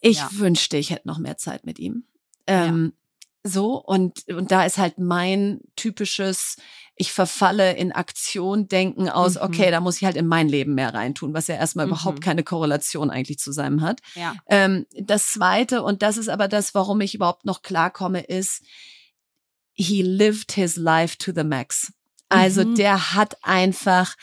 [0.00, 0.28] ich ja.
[0.32, 2.04] wünschte, ich hätte noch mehr Zeit mit ihm.
[2.46, 3.03] Ähm, ja.
[3.46, 6.56] So, und, und da ist halt mein typisches,
[6.96, 9.42] ich verfalle in Aktion denken aus, mhm.
[9.42, 11.92] okay, da muss ich halt in mein Leben mehr reintun, was ja erstmal mhm.
[11.92, 14.00] überhaupt keine Korrelation eigentlich zusammen hat.
[14.14, 14.34] Ja.
[14.48, 18.62] Ähm, das zweite, und das ist aber das, warum ich überhaupt noch klarkomme, ist,
[19.74, 21.92] he lived his life to the max.
[22.34, 22.74] Also mhm.
[22.74, 24.14] der hat einfach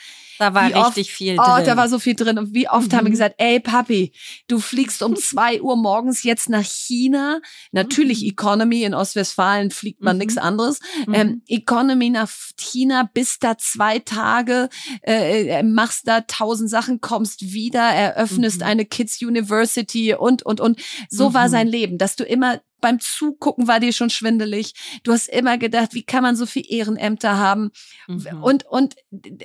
[0.42, 1.46] da war richtig oft, viel drin.
[1.46, 2.36] Oh, da war so viel drin.
[2.36, 2.96] Und wie oft mhm.
[2.96, 3.12] haben wir mhm.
[3.12, 4.12] gesagt, ey Papi,
[4.48, 7.40] du fliegst um zwei Uhr morgens jetzt nach China.
[7.70, 8.30] Natürlich mhm.
[8.30, 10.20] Economy, in Ostwestfalen fliegt man mhm.
[10.20, 10.80] nichts anderes.
[11.06, 11.14] Mhm.
[11.14, 14.68] Ähm, Economy nach China, bist da zwei Tage,
[15.02, 18.66] äh, äh, machst da tausend Sachen, kommst wieder, eröffnest mhm.
[18.66, 20.80] eine Kids University und, und, und.
[21.08, 24.74] So war sein Leben, dass du immer beim Zugucken war dir schon schwindelig.
[25.04, 27.70] Du hast immer gedacht, wie kann man so viel Ehrenämter haben?
[28.08, 28.42] Mhm.
[28.42, 28.96] Und, und,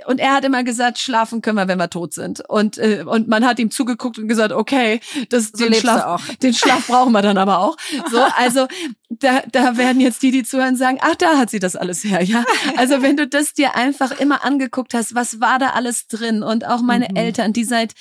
[0.06, 2.42] und er hat immer gesagt, schlafen können wir, wenn wir tot sind.
[2.50, 6.54] Und, äh, und man hat ihm zugeguckt und gesagt, okay, das, so den, Schlaf, den
[6.54, 7.78] Schlaf brauchen wir dann aber auch.
[8.12, 8.68] So, also
[9.10, 12.24] da, da werden jetzt die, die zuhören, sagen, ach, da hat sie das alles her,
[12.24, 12.44] ja.
[12.76, 16.44] Also wenn du das dir einfach immer angeguckt hast, was war da alles drin?
[16.44, 17.16] Und auch meine mhm.
[17.16, 17.94] Eltern, die seit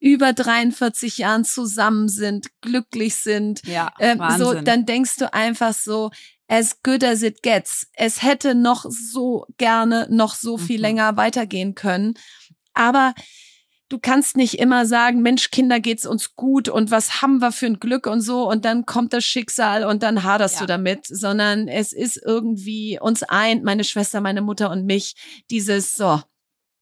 [0.00, 6.10] über 43 Jahren zusammen sind, glücklich sind, ja, ähm, so, dann denkst du einfach so,
[6.48, 7.86] as good as it gets.
[7.92, 10.82] Es hätte noch so gerne noch so viel mhm.
[10.82, 12.14] länger weitergehen können.
[12.74, 13.14] Aber
[13.88, 17.66] du kannst nicht immer sagen, Mensch, Kinder geht's uns gut und was haben wir für
[17.66, 20.60] ein Glück und so und dann kommt das Schicksal und dann haderst ja.
[20.62, 25.14] du damit, sondern es ist irgendwie uns eint, meine Schwester, meine Mutter und mich,
[25.50, 26.20] dieses so,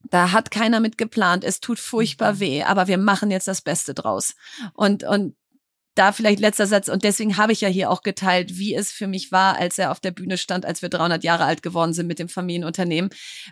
[0.03, 2.39] da hat keiner mit geplant, es tut furchtbar mhm.
[2.39, 4.35] weh, aber wir machen jetzt das Beste draus.
[4.73, 5.35] Und, und
[5.95, 6.87] da vielleicht letzter Satz.
[6.87, 9.91] Und deswegen habe ich ja hier auch geteilt, wie es für mich war, als er
[9.91, 13.09] auf der Bühne stand, als wir 300 Jahre alt geworden sind mit dem Familienunternehmen,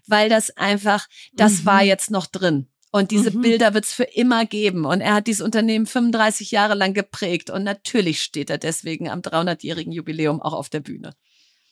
[0.08, 1.66] weil das einfach, das mhm.
[1.66, 2.68] war jetzt noch drin.
[2.90, 3.42] Und diese mhm.
[3.42, 4.86] Bilder wird es für immer geben.
[4.86, 7.50] Und er hat dieses Unternehmen 35 Jahre lang geprägt.
[7.50, 11.14] Und natürlich steht er deswegen am 300-jährigen Jubiläum auch auf der Bühne.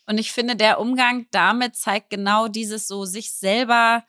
[0.07, 4.03] Und ich finde, der Umgang damit zeigt genau dieses so sich selber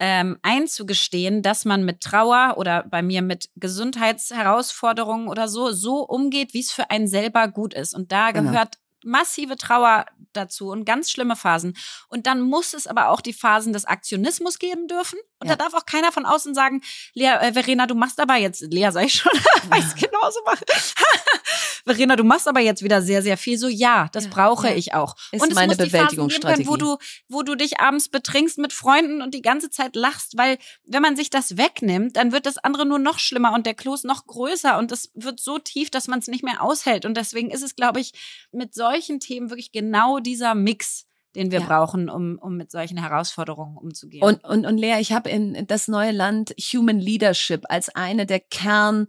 [0.00, 6.54] ähm, einzugestehen, dass man mit Trauer oder bei mir mit Gesundheitsherausforderungen oder so so umgeht,
[6.54, 7.94] wie es für einen selber gut ist.
[7.94, 8.50] Und da genau.
[8.50, 11.76] gehört massive Trauer dazu und ganz schlimme Phasen.
[12.08, 15.18] Und dann muss es aber auch die Phasen des Aktionismus geben dürfen.
[15.40, 15.56] Und ja.
[15.56, 16.82] da darf auch keiner von außen sagen,
[17.14, 19.32] Lea, äh, Verena, du machst aber jetzt, Lea sag ich schon,
[19.68, 20.64] weil ich es genauso mache.
[21.86, 23.56] Verena, du machst aber jetzt wieder sehr, sehr viel.
[23.56, 24.74] So, ja, das ja, brauche ja.
[24.74, 25.16] ich auch.
[25.32, 26.64] Ist und es meine muss Bewältigungsstrategie.
[26.64, 30.36] Können, wo du, wo du dich abends betrinkst mit Freunden und die ganze Zeit lachst,
[30.36, 33.74] weil wenn man sich das wegnimmt, dann wird das andere nur noch schlimmer und der
[33.74, 37.06] Kloß noch größer und es wird so tief, dass man es nicht mehr aushält.
[37.06, 38.12] Und deswegen ist es, glaube ich,
[38.52, 41.66] mit solchen Themen wirklich genau dieser Mix den wir ja.
[41.66, 44.22] brauchen, um, um mit solchen Herausforderungen umzugehen.
[44.22, 48.40] Und, und, und Lea, ich habe in das neue Land Human Leadership als eine der
[48.40, 49.06] Kern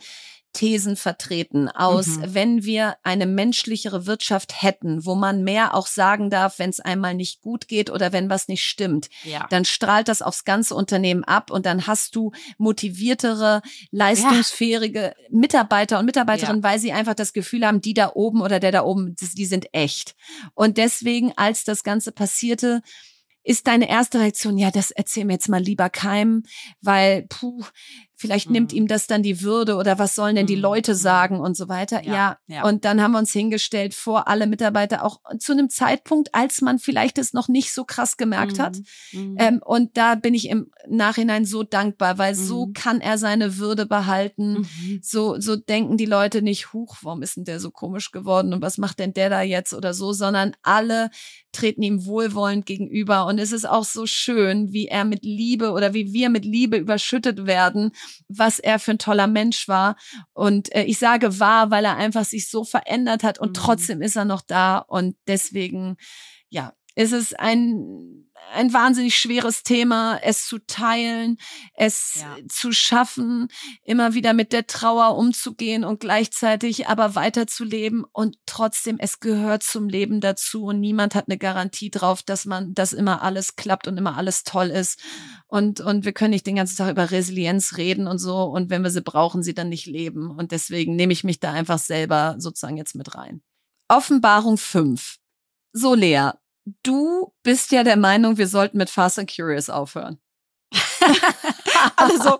[0.53, 2.33] Thesen vertreten aus, mhm.
[2.33, 7.13] wenn wir eine menschlichere Wirtschaft hätten, wo man mehr auch sagen darf, wenn es einmal
[7.13, 9.47] nicht gut geht oder wenn was nicht stimmt, ja.
[9.49, 15.13] dann strahlt das aufs ganze Unternehmen ab und dann hast du motiviertere, leistungsfähige ja.
[15.29, 16.69] Mitarbeiter und Mitarbeiterinnen, ja.
[16.69, 19.73] weil sie einfach das Gefühl haben, die da oben oder der da oben, die sind
[19.73, 20.15] echt.
[20.53, 22.81] Und deswegen, als das Ganze passierte,
[23.43, 26.43] ist deine erste Reaktion, ja, das erzähl mir jetzt mal lieber keinem,
[26.81, 27.63] weil, puh,
[28.21, 28.53] vielleicht mhm.
[28.53, 30.61] nimmt ihm das dann die Würde oder was sollen denn die mhm.
[30.61, 30.97] Leute mhm.
[30.97, 32.03] sagen und so weiter.
[32.05, 32.37] Ja, ja.
[32.47, 36.61] ja, Und dann haben wir uns hingestellt vor alle Mitarbeiter, auch zu einem Zeitpunkt, als
[36.61, 38.61] man vielleicht es noch nicht so krass gemerkt mhm.
[38.61, 38.77] hat.
[39.11, 39.35] Mhm.
[39.39, 43.85] Ähm, und da bin ich im Nachhinein so dankbar, weil so kann er seine Würde
[43.87, 44.67] behalten.
[45.01, 48.61] So, so denken die Leute nicht, huch, warum ist denn der so komisch geworden und
[48.61, 51.09] was macht denn der da jetzt oder so, sondern alle
[51.51, 53.25] treten ihm wohlwollend gegenüber.
[53.25, 56.77] Und es ist auch so schön, wie er mit Liebe oder wie wir mit Liebe
[56.77, 57.91] überschüttet werden
[58.27, 59.95] was er für ein toller Mensch war.
[60.33, 63.53] Und äh, ich sage war, weil er einfach sich so verändert hat und mhm.
[63.53, 64.77] trotzdem ist er noch da.
[64.77, 65.97] Und deswegen,
[66.49, 71.37] ja, ist es ein, ein wahnsinnig schweres Thema, es zu teilen,
[71.73, 72.37] es ja.
[72.49, 73.47] zu schaffen,
[73.83, 79.87] immer wieder mit der Trauer umzugehen und gleichzeitig aber weiterzuleben und trotzdem, es gehört zum
[79.87, 83.97] Leben dazu und niemand hat eine Garantie drauf, dass man, dass immer alles klappt und
[83.97, 84.99] immer alles toll ist.
[85.47, 88.83] Und, und wir können nicht den ganzen Tag über Resilienz reden und so und wenn
[88.83, 90.29] wir sie brauchen, sie dann nicht leben.
[90.29, 93.41] Und deswegen nehme ich mich da einfach selber sozusagen jetzt mit rein.
[93.87, 95.17] Offenbarung 5.
[95.73, 96.31] So, Lea,
[96.65, 100.19] du bist ja der Meinung, wir sollten mit Fast and Curious aufhören.
[101.95, 102.39] Alle so.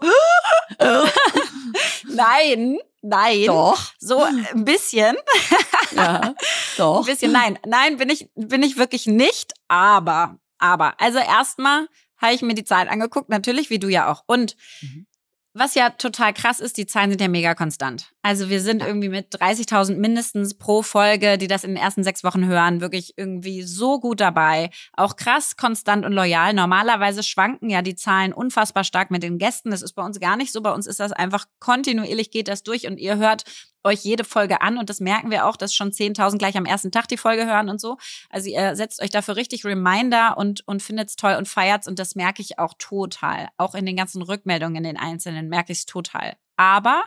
[2.13, 3.45] nein, nein.
[3.45, 3.93] Doch.
[3.99, 5.15] So ein bisschen.
[5.95, 6.35] ja,
[6.77, 6.99] doch.
[6.99, 7.59] Ein bisschen, nein.
[7.65, 9.53] Nein, bin ich, bin ich wirklich nicht.
[9.67, 10.99] Aber, aber.
[10.99, 14.23] Also erstmal habe ich mir die Zeit angeguckt, natürlich, wie du ja auch.
[14.27, 15.07] Und mhm.
[15.53, 18.13] Was ja total krass ist, die Zahlen sind ja mega konstant.
[18.21, 22.23] Also wir sind irgendwie mit 30.000 mindestens pro Folge, die das in den ersten sechs
[22.23, 24.69] Wochen hören, wirklich irgendwie so gut dabei.
[24.93, 26.53] Auch krass, konstant und loyal.
[26.53, 29.71] Normalerweise schwanken ja die Zahlen unfassbar stark mit den Gästen.
[29.71, 30.61] Das ist bei uns gar nicht so.
[30.61, 33.43] Bei uns ist das einfach kontinuierlich geht das durch und ihr hört
[33.83, 36.91] euch jede Folge an und das merken wir auch, dass schon 10.000 gleich am ersten
[36.91, 37.97] Tag die Folge hören und so.
[38.29, 42.15] Also ihr setzt euch dafür richtig Reminder und, und findet's toll und feiert's und das
[42.15, 43.49] merke ich auch total.
[43.57, 46.35] Auch in den ganzen Rückmeldungen in den Einzelnen merke ich's total.
[46.57, 47.03] Aber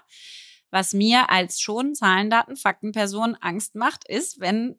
[0.71, 4.79] was mir als schon Zahlen, Daten, Faktenperson Angst macht, ist, wenn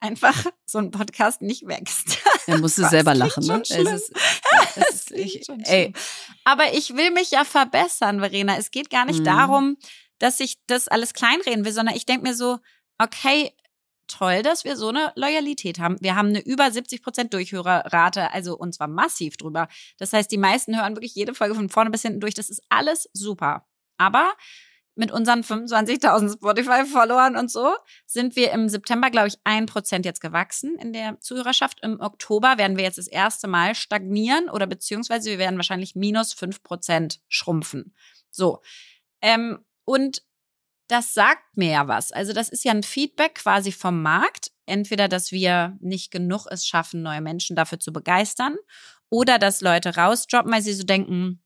[0.00, 2.18] einfach so ein Podcast nicht wächst.
[2.46, 3.62] Er musste selber lachen, ne?
[3.62, 4.12] Es ist,
[4.76, 5.92] es ist, ich, ey.
[6.44, 8.56] Aber ich will mich ja verbessern, Verena.
[8.58, 9.24] Es geht gar nicht mhm.
[9.24, 9.76] darum,
[10.18, 12.58] dass ich das alles kleinreden will, sondern ich denke mir so,
[12.98, 13.52] okay,
[14.06, 15.96] toll, dass wir so eine Loyalität haben.
[16.00, 19.68] Wir haben eine über 70 Prozent Durchhörerrate, also und zwar massiv drüber.
[19.98, 22.34] Das heißt, die meisten hören wirklich jede Folge von vorne bis hinten durch.
[22.34, 23.66] Das ist alles super.
[23.96, 24.32] Aber
[24.96, 27.74] mit unseren 25.000 Spotify-Followern und so
[28.06, 31.80] sind wir im September, glaube ich, ein Prozent jetzt gewachsen in der Zuhörerschaft.
[31.82, 36.32] Im Oktober werden wir jetzt das erste Mal stagnieren oder beziehungsweise wir werden wahrscheinlich minus
[36.32, 37.94] fünf Prozent schrumpfen.
[38.30, 38.60] So.
[39.20, 40.22] Ähm, und
[40.88, 42.12] das sagt mir ja was.
[42.12, 44.50] Also das ist ja ein Feedback quasi vom Markt.
[44.66, 48.56] Entweder, dass wir nicht genug es schaffen, neue Menschen dafür zu begeistern
[49.10, 51.42] oder dass Leute rausdroppen, weil sie so denken,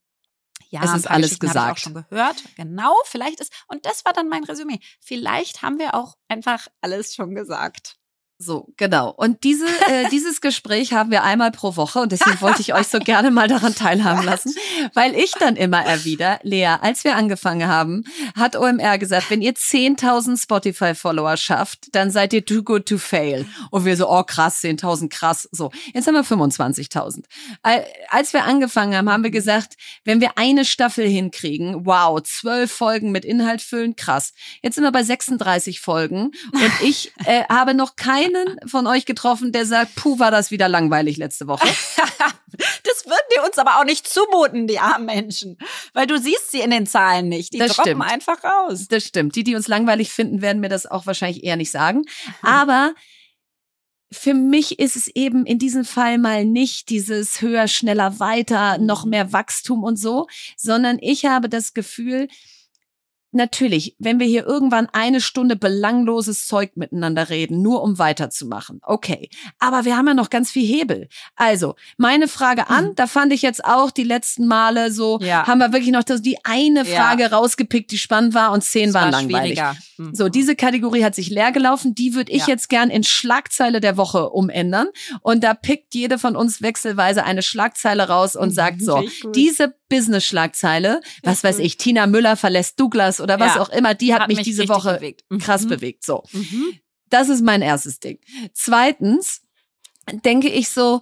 [0.69, 1.79] ja, es ist alles gesagt.
[1.79, 2.43] Ich auch schon gehört.
[2.55, 4.79] Genau, vielleicht ist, und das war dann mein Resümee.
[4.99, 7.97] Vielleicht haben wir auch einfach alles schon gesagt.
[8.41, 9.09] So, genau.
[9.09, 12.87] Und diese, äh, dieses Gespräch haben wir einmal pro Woche und deswegen wollte ich euch
[12.87, 14.55] so gerne mal daran teilhaben lassen,
[14.93, 18.05] weil ich dann immer erwider, Lea, als wir angefangen haben,
[18.37, 23.45] hat OMR gesagt, wenn ihr 10.000 Spotify-Follower schafft, dann seid ihr too good to fail.
[23.71, 25.49] Und wir so, oh krass, 10.000, krass.
[25.51, 27.25] So, jetzt haben wir 25.000.
[28.09, 29.75] Als wir angefangen haben, haben wir gesagt,
[30.05, 34.31] wenn wir eine Staffel hinkriegen, wow, zwölf Folgen mit Inhalt füllen, krass.
[34.61, 39.05] Jetzt sind wir bei 36 Folgen und ich äh, habe noch kein einen von euch
[39.05, 41.67] getroffen, der sagt, puh, war das wieder langweilig letzte Woche?
[42.83, 45.57] das würden die uns aber auch nicht zumuten, die armen Menschen.
[45.93, 47.53] Weil du siehst sie in den Zahlen nicht.
[47.53, 48.11] Die das droppen stimmt.
[48.11, 48.87] einfach raus.
[48.89, 49.35] Das stimmt.
[49.35, 52.05] Die, die uns langweilig finden, werden mir das auch wahrscheinlich eher nicht sagen.
[52.41, 52.93] Aber
[54.11, 59.05] für mich ist es eben in diesem Fall mal nicht dieses höher, schneller, weiter, noch
[59.05, 60.27] mehr Wachstum und so,
[60.57, 62.27] sondern ich habe das Gefühl,
[63.31, 68.79] Natürlich, wenn wir hier irgendwann eine Stunde belangloses Zeug miteinander reden, nur um weiterzumachen.
[68.81, 69.29] Okay.
[69.59, 71.09] Aber wir haben ja noch ganz viel Hebel.
[71.35, 72.95] Also, meine Frage an, mhm.
[72.95, 75.45] da fand ich jetzt auch die letzten Male so, ja.
[75.45, 77.29] haben wir wirklich noch die eine Frage ja.
[77.29, 79.61] rausgepickt, die spannend war und zehn das waren war langweilig.
[79.97, 80.15] Mhm.
[80.15, 81.93] So, diese Kategorie hat sich leer gelaufen.
[81.93, 82.47] Die würde ich ja.
[82.47, 84.87] jetzt gern in Schlagzeile der Woche umändern.
[85.21, 89.03] Und da pickt jede von uns wechselweise eine Schlagzeile raus und sagt so,
[89.35, 93.61] diese Business-Schlagzeile, was weiß ich, Tina Müller verlässt Douglas oder was ja.
[93.61, 95.23] auch immer, die hat, hat mich, mich, diese Woche bewegt.
[95.29, 95.39] Mhm.
[95.39, 96.05] krass bewegt.
[96.05, 96.23] So.
[96.31, 96.79] Mhm.
[97.09, 98.19] Das ist mein erstes Ding.
[98.53, 99.41] Zweitens
[100.23, 100.99] denke ich so,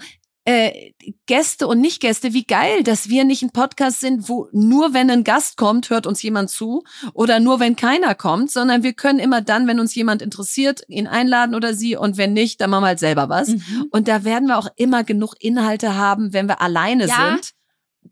[0.48, 0.94] äh,
[1.26, 5.26] Gäste und Nicht-Gäste, wie geil, dass wir nicht ein Podcast sind, wo nur wenn ein
[5.26, 9.42] Gast kommt, hört uns jemand zu oder nur wenn keiner kommt, sondern wir können immer
[9.42, 12.88] dann, wenn uns jemand interessiert, ihn einladen oder sie und wenn nicht, dann machen wir
[12.88, 13.50] halt selber was.
[13.50, 13.88] Mhm.
[13.92, 17.32] Und da werden wir auch immer genug Inhalte haben, wenn wir alleine ja.
[17.34, 17.52] sind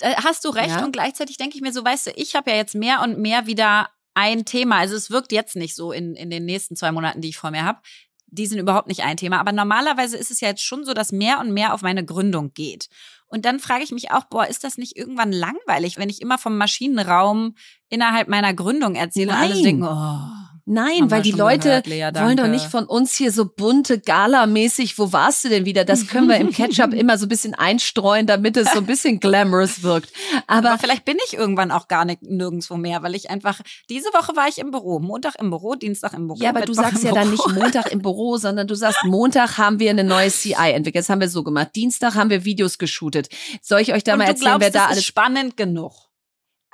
[0.03, 0.83] hast du recht ja.
[0.83, 3.47] und gleichzeitig denke ich mir so, weißt du, ich habe ja jetzt mehr und mehr
[3.47, 4.77] wieder ein Thema.
[4.77, 7.51] Also es wirkt jetzt nicht so in, in den nächsten zwei Monaten, die ich vor
[7.51, 7.79] mir habe.
[8.27, 9.39] Die sind überhaupt nicht ein Thema.
[9.39, 12.53] Aber normalerweise ist es ja jetzt schon so, dass mehr und mehr auf meine Gründung
[12.53, 12.89] geht.
[13.27, 16.37] Und dann frage ich mich auch, boah, ist das nicht irgendwann langweilig, wenn ich immer
[16.37, 17.55] vom Maschinenraum
[17.89, 19.49] innerhalb meiner Gründung erzähle Nein.
[19.49, 20.54] und alle denken, oh.
[20.67, 24.97] Nein, weil die Leute gehört, Lea, wollen doch nicht von uns hier so bunte Gala-mäßig,
[24.97, 25.85] wo warst du denn wieder?
[25.85, 29.19] Das können wir im Ketchup immer so ein bisschen einstreuen, damit es so ein bisschen
[29.19, 30.11] glamorous wirkt.
[30.47, 33.59] Aber, Aber, vielleicht bin ich irgendwann auch gar nicht nirgendwo mehr, weil ich einfach,
[33.91, 36.39] diese Woche war ich im Büro, Montag im Büro, Dienstag im Büro.
[36.41, 39.59] Ja, aber Mittwoch du sagst ja dann nicht Montag im Büro, sondern du sagst, Montag
[39.59, 41.03] haben wir eine neue CI entwickelt.
[41.03, 41.69] Das haben wir so gemacht.
[41.75, 43.29] Dienstag haben wir Videos geshootet.
[43.61, 45.05] Soll ich euch da Und mal erzählen, glaubst, wer da alles...
[45.05, 46.04] spannend genug.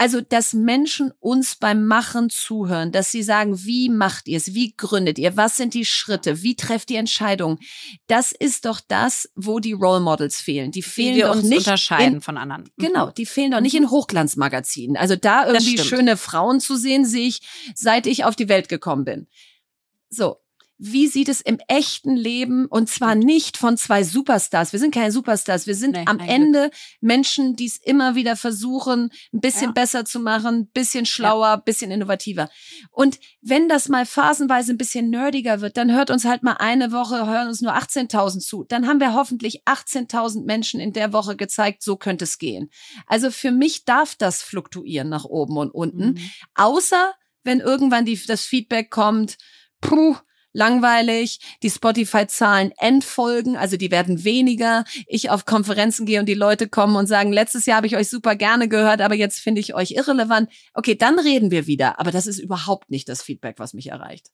[0.01, 4.55] Also, dass Menschen uns beim Machen zuhören, dass sie sagen, wie macht ihr es?
[4.55, 5.37] Wie gründet ihr?
[5.37, 6.41] Was sind die Schritte?
[6.41, 7.59] Wie trefft ihr Entscheidungen?
[8.07, 10.71] Das ist doch das, wo die Role Models fehlen.
[10.71, 12.63] Die fehlen wir doch uns nicht unterscheiden in, von anderen.
[12.63, 12.83] Mhm.
[12.83, 14.97] Genau, die fehlen doch nicht in Hochglanzmagazinen.
[14.97, 17.41] Also da irgendwie schöne Frauen zu sehen, sehe ich,
[17.75, 19.27] seit ich auf die Welt gekommen bin.
[20.09, 20.37] So,
[20.83, 24.73] wie sieht es im echten Leben und zwar nicht von zwei Superstars.
[24.73, 25.67] Wir sind keine Superstars.
[25.67, 26.73] Wir sind nee, am Ende Glück.
[27.01, 29.71] Menschen, die es immer wieder versuchen, ein bisschen ja.
[29.73, 31.55] besser zu machen, ein bisschen schlauer, ja.
[31.57, 32.49] bisschen innovativer.
[32.89, 36.91] Und wenn das mal phasenweise ein bisschen nerdiger wird, dann hört uns halt mal eine
[36.91, 38.63] Woche, hören uns nur 18.000 zu.
[38.63, 42.71] Dann haben wir hoffentlich 18.000 Menschen in der Woche gezeigt, so könnte es gehen.
[43.05, 46.13] Also für mich darf das fluktuieren nach oben und unten.
[46.13, 46.31] Mhm.
[46.55, 47.13] Außer
[47.43, 49.37] wenn irgendwann die, das Feedback kommt,
[49.79, 50.15] puh,
[50.53, 54.83] langweilig, die Spotify-Zahlen entfolgen, also die werden weniger.
[55.07, 58.09] Ich auf Konferenzen gehe und die Leute kommen und sagen, letztes Jahr habe ich euch
[58.09, 60.49] super gerne gehört, aber jetzt finde ich euch irrelevant.
[60.73, 61.99] Okay, dann reden wir wieder.
[61.99, 64.31] Aber das ist überhaupt nicht das Feedback, was mich erreicht.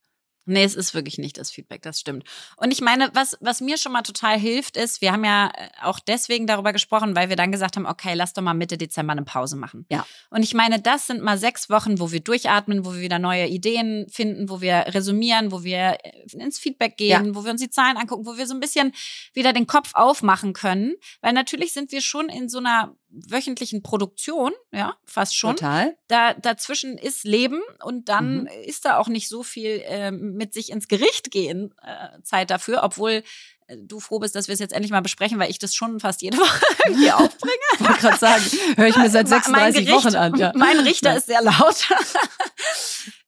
[0.47, 2.23] Nee, es ist wirklich nicht das Feedback, das stimmt.
[2.55, 5.69] Und ich meine, was, was mir schon mal total hilft, ist, wir haben ja äh,
[5.83, 9.11] auch deswegen darüber gesprochen, weil wir dann gesagt haben, okay, lass doch mal Mitte Dezember
[9.11, 9.85] eine Pause machen.
[9.89, 10.07] Ja.
[10.29, 13.47] Und ich meine, das sind mal sechs Wochen, wo wir durchatmen, wo wir wieder neue
[13.47, 17.35] Ideen finden, wo wir resümieren, wo wir äh, ins Feedback gehen, ja.
[17.35, 18.93] wo wir uns die Zahlen angucken, wo wir so ein bisschen
[19.33, 20.95] wieder den Kopf aufmachen können.
[21.19, 25.55] Weil natürlich sind wir schon in so einer wöchentlichen Produktion, ja, fast schon.
[25.55, 25.97] Total.
[26.07, 28.47] Da, dazwischen ist Leben und dann mhm.
[28.65, 32.83] ist da auch nicht so viel äh, mit sich ins Gericht gehen äh, Zeit dafür,
[32.83, 33.23] obwohl
[33.67, 35.99] äh, du froh bist, dass wir es jetzt endlich mal besprechen, weil ich das schon
[35.99, 37.55] fast jede Woche irgendwie aufbringe.
[37.73, 38.43] ich wollte gerade sagen,
[38.75, 40.35] höre ich mir seit 36 Gericht, Wochen an.
[40.35, 40.51] Ja.
[40.55, 41.17] Mein Richter ja.
[41.17, 41.87] ist sehr laut.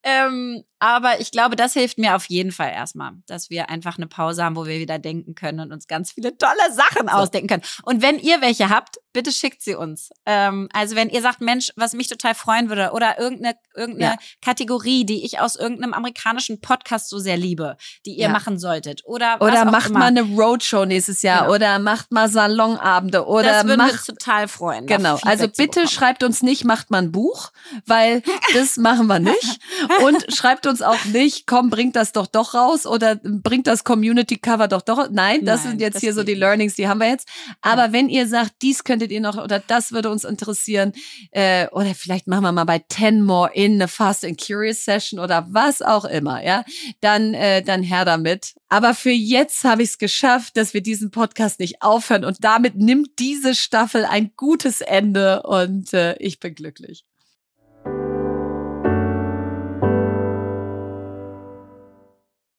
[0.09, 4.07] Ähm, aber ich glaube, das hilft mir auf jeden Fall erstmal, dass wir einfach eine
[4.07, 7.63] Pause haben, wo wir wieder denken können und uns ganz viele tolle Sachen ausdenken können.
[7.83, 10.09] Und wenn ihr welche habt, bitte schickt sie uns.
[10.25, 14.19] Ähm, also wenn ihr sagt, Mensch, was mich total freuen würde oder irgendeine, irgendeine ja.
[14.41, 18.29] Kategorie, die ich aus irgendeinem amerikanischen Podcast so sehr liebe, die ihr ja.
[18.29, 19.01] machen solltet.
[19.03, 21.55] Oder, oder macht mal eine Roadshow nächstes Jahr genau.
[21.55, 24.85] oder macht mal Salonabende oder das würden macht, wir total freuen.
[24.85, 25.19] Genau.
[25.23, 27.51] Also bitte schreibt uns nicht, macht mal ein Buch,
[27.85, 29.59] weil das machen wir nicht.
[30.03, 34.37] Und schreibt uns auch nicht, komm, bringt das doch doch raus oder bringt das Community
[34.37, 35.09] Cover doch doch.
[35.11, 37.27] Nein, das Nein, sind jetzt das hier so die Learnings, die haben wir jetzt.
[37.61, 37.93] Aber ja.
[37.93, 40.93] wenn ihr sagt, dies könntet ihr noch oder das würde uns interessieren
[41.31, 45.19] äh, oder vielleicht machen wir mal bei 10 More in eine Fast and Curious Session
[45.19, 46.63] oder was auch immer, ja,
[47.01, 48.55] dann äh, dann her damit.
[48.69, 52.75] Aber für jetzt habe ich es geschafft, dass wir diesen Podcast nicht aufhören und damit
[52.75, 57.05] nimmt diese Staffel ein gutes Ende und äh, ich bin glücklich.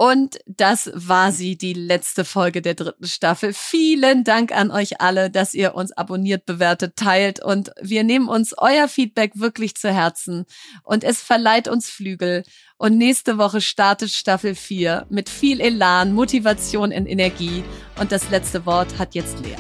[0.01, 3.53] Und das war sie, die letzte Folge der dritten Staffel.
[3.53, 8.55] Vielen Dank an euch alle, dass ihr uns abonniert, bewertet, teilt und wir nehmen uns
[8.57, 10.47] euer Feedback wirklich zu Herzen
[10.85, 12.45] und es verleiht uns Flügel.
[12.79, 17.63] Und nächste Woche startet Staffel 4 mit viel Elan, Motivation und Energie.
[18.01, 19.57] Und das letzte Wort hat jetzt Lea.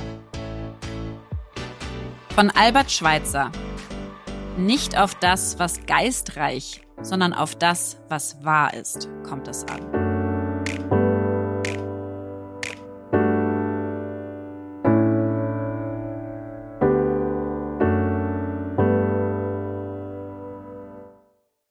[2.35, 3.53] Von Albert Schweitzer.
[4.57, 10.10] Nicht auf das, was geistreich, sondern auf das, was wahr ist, kommt es an.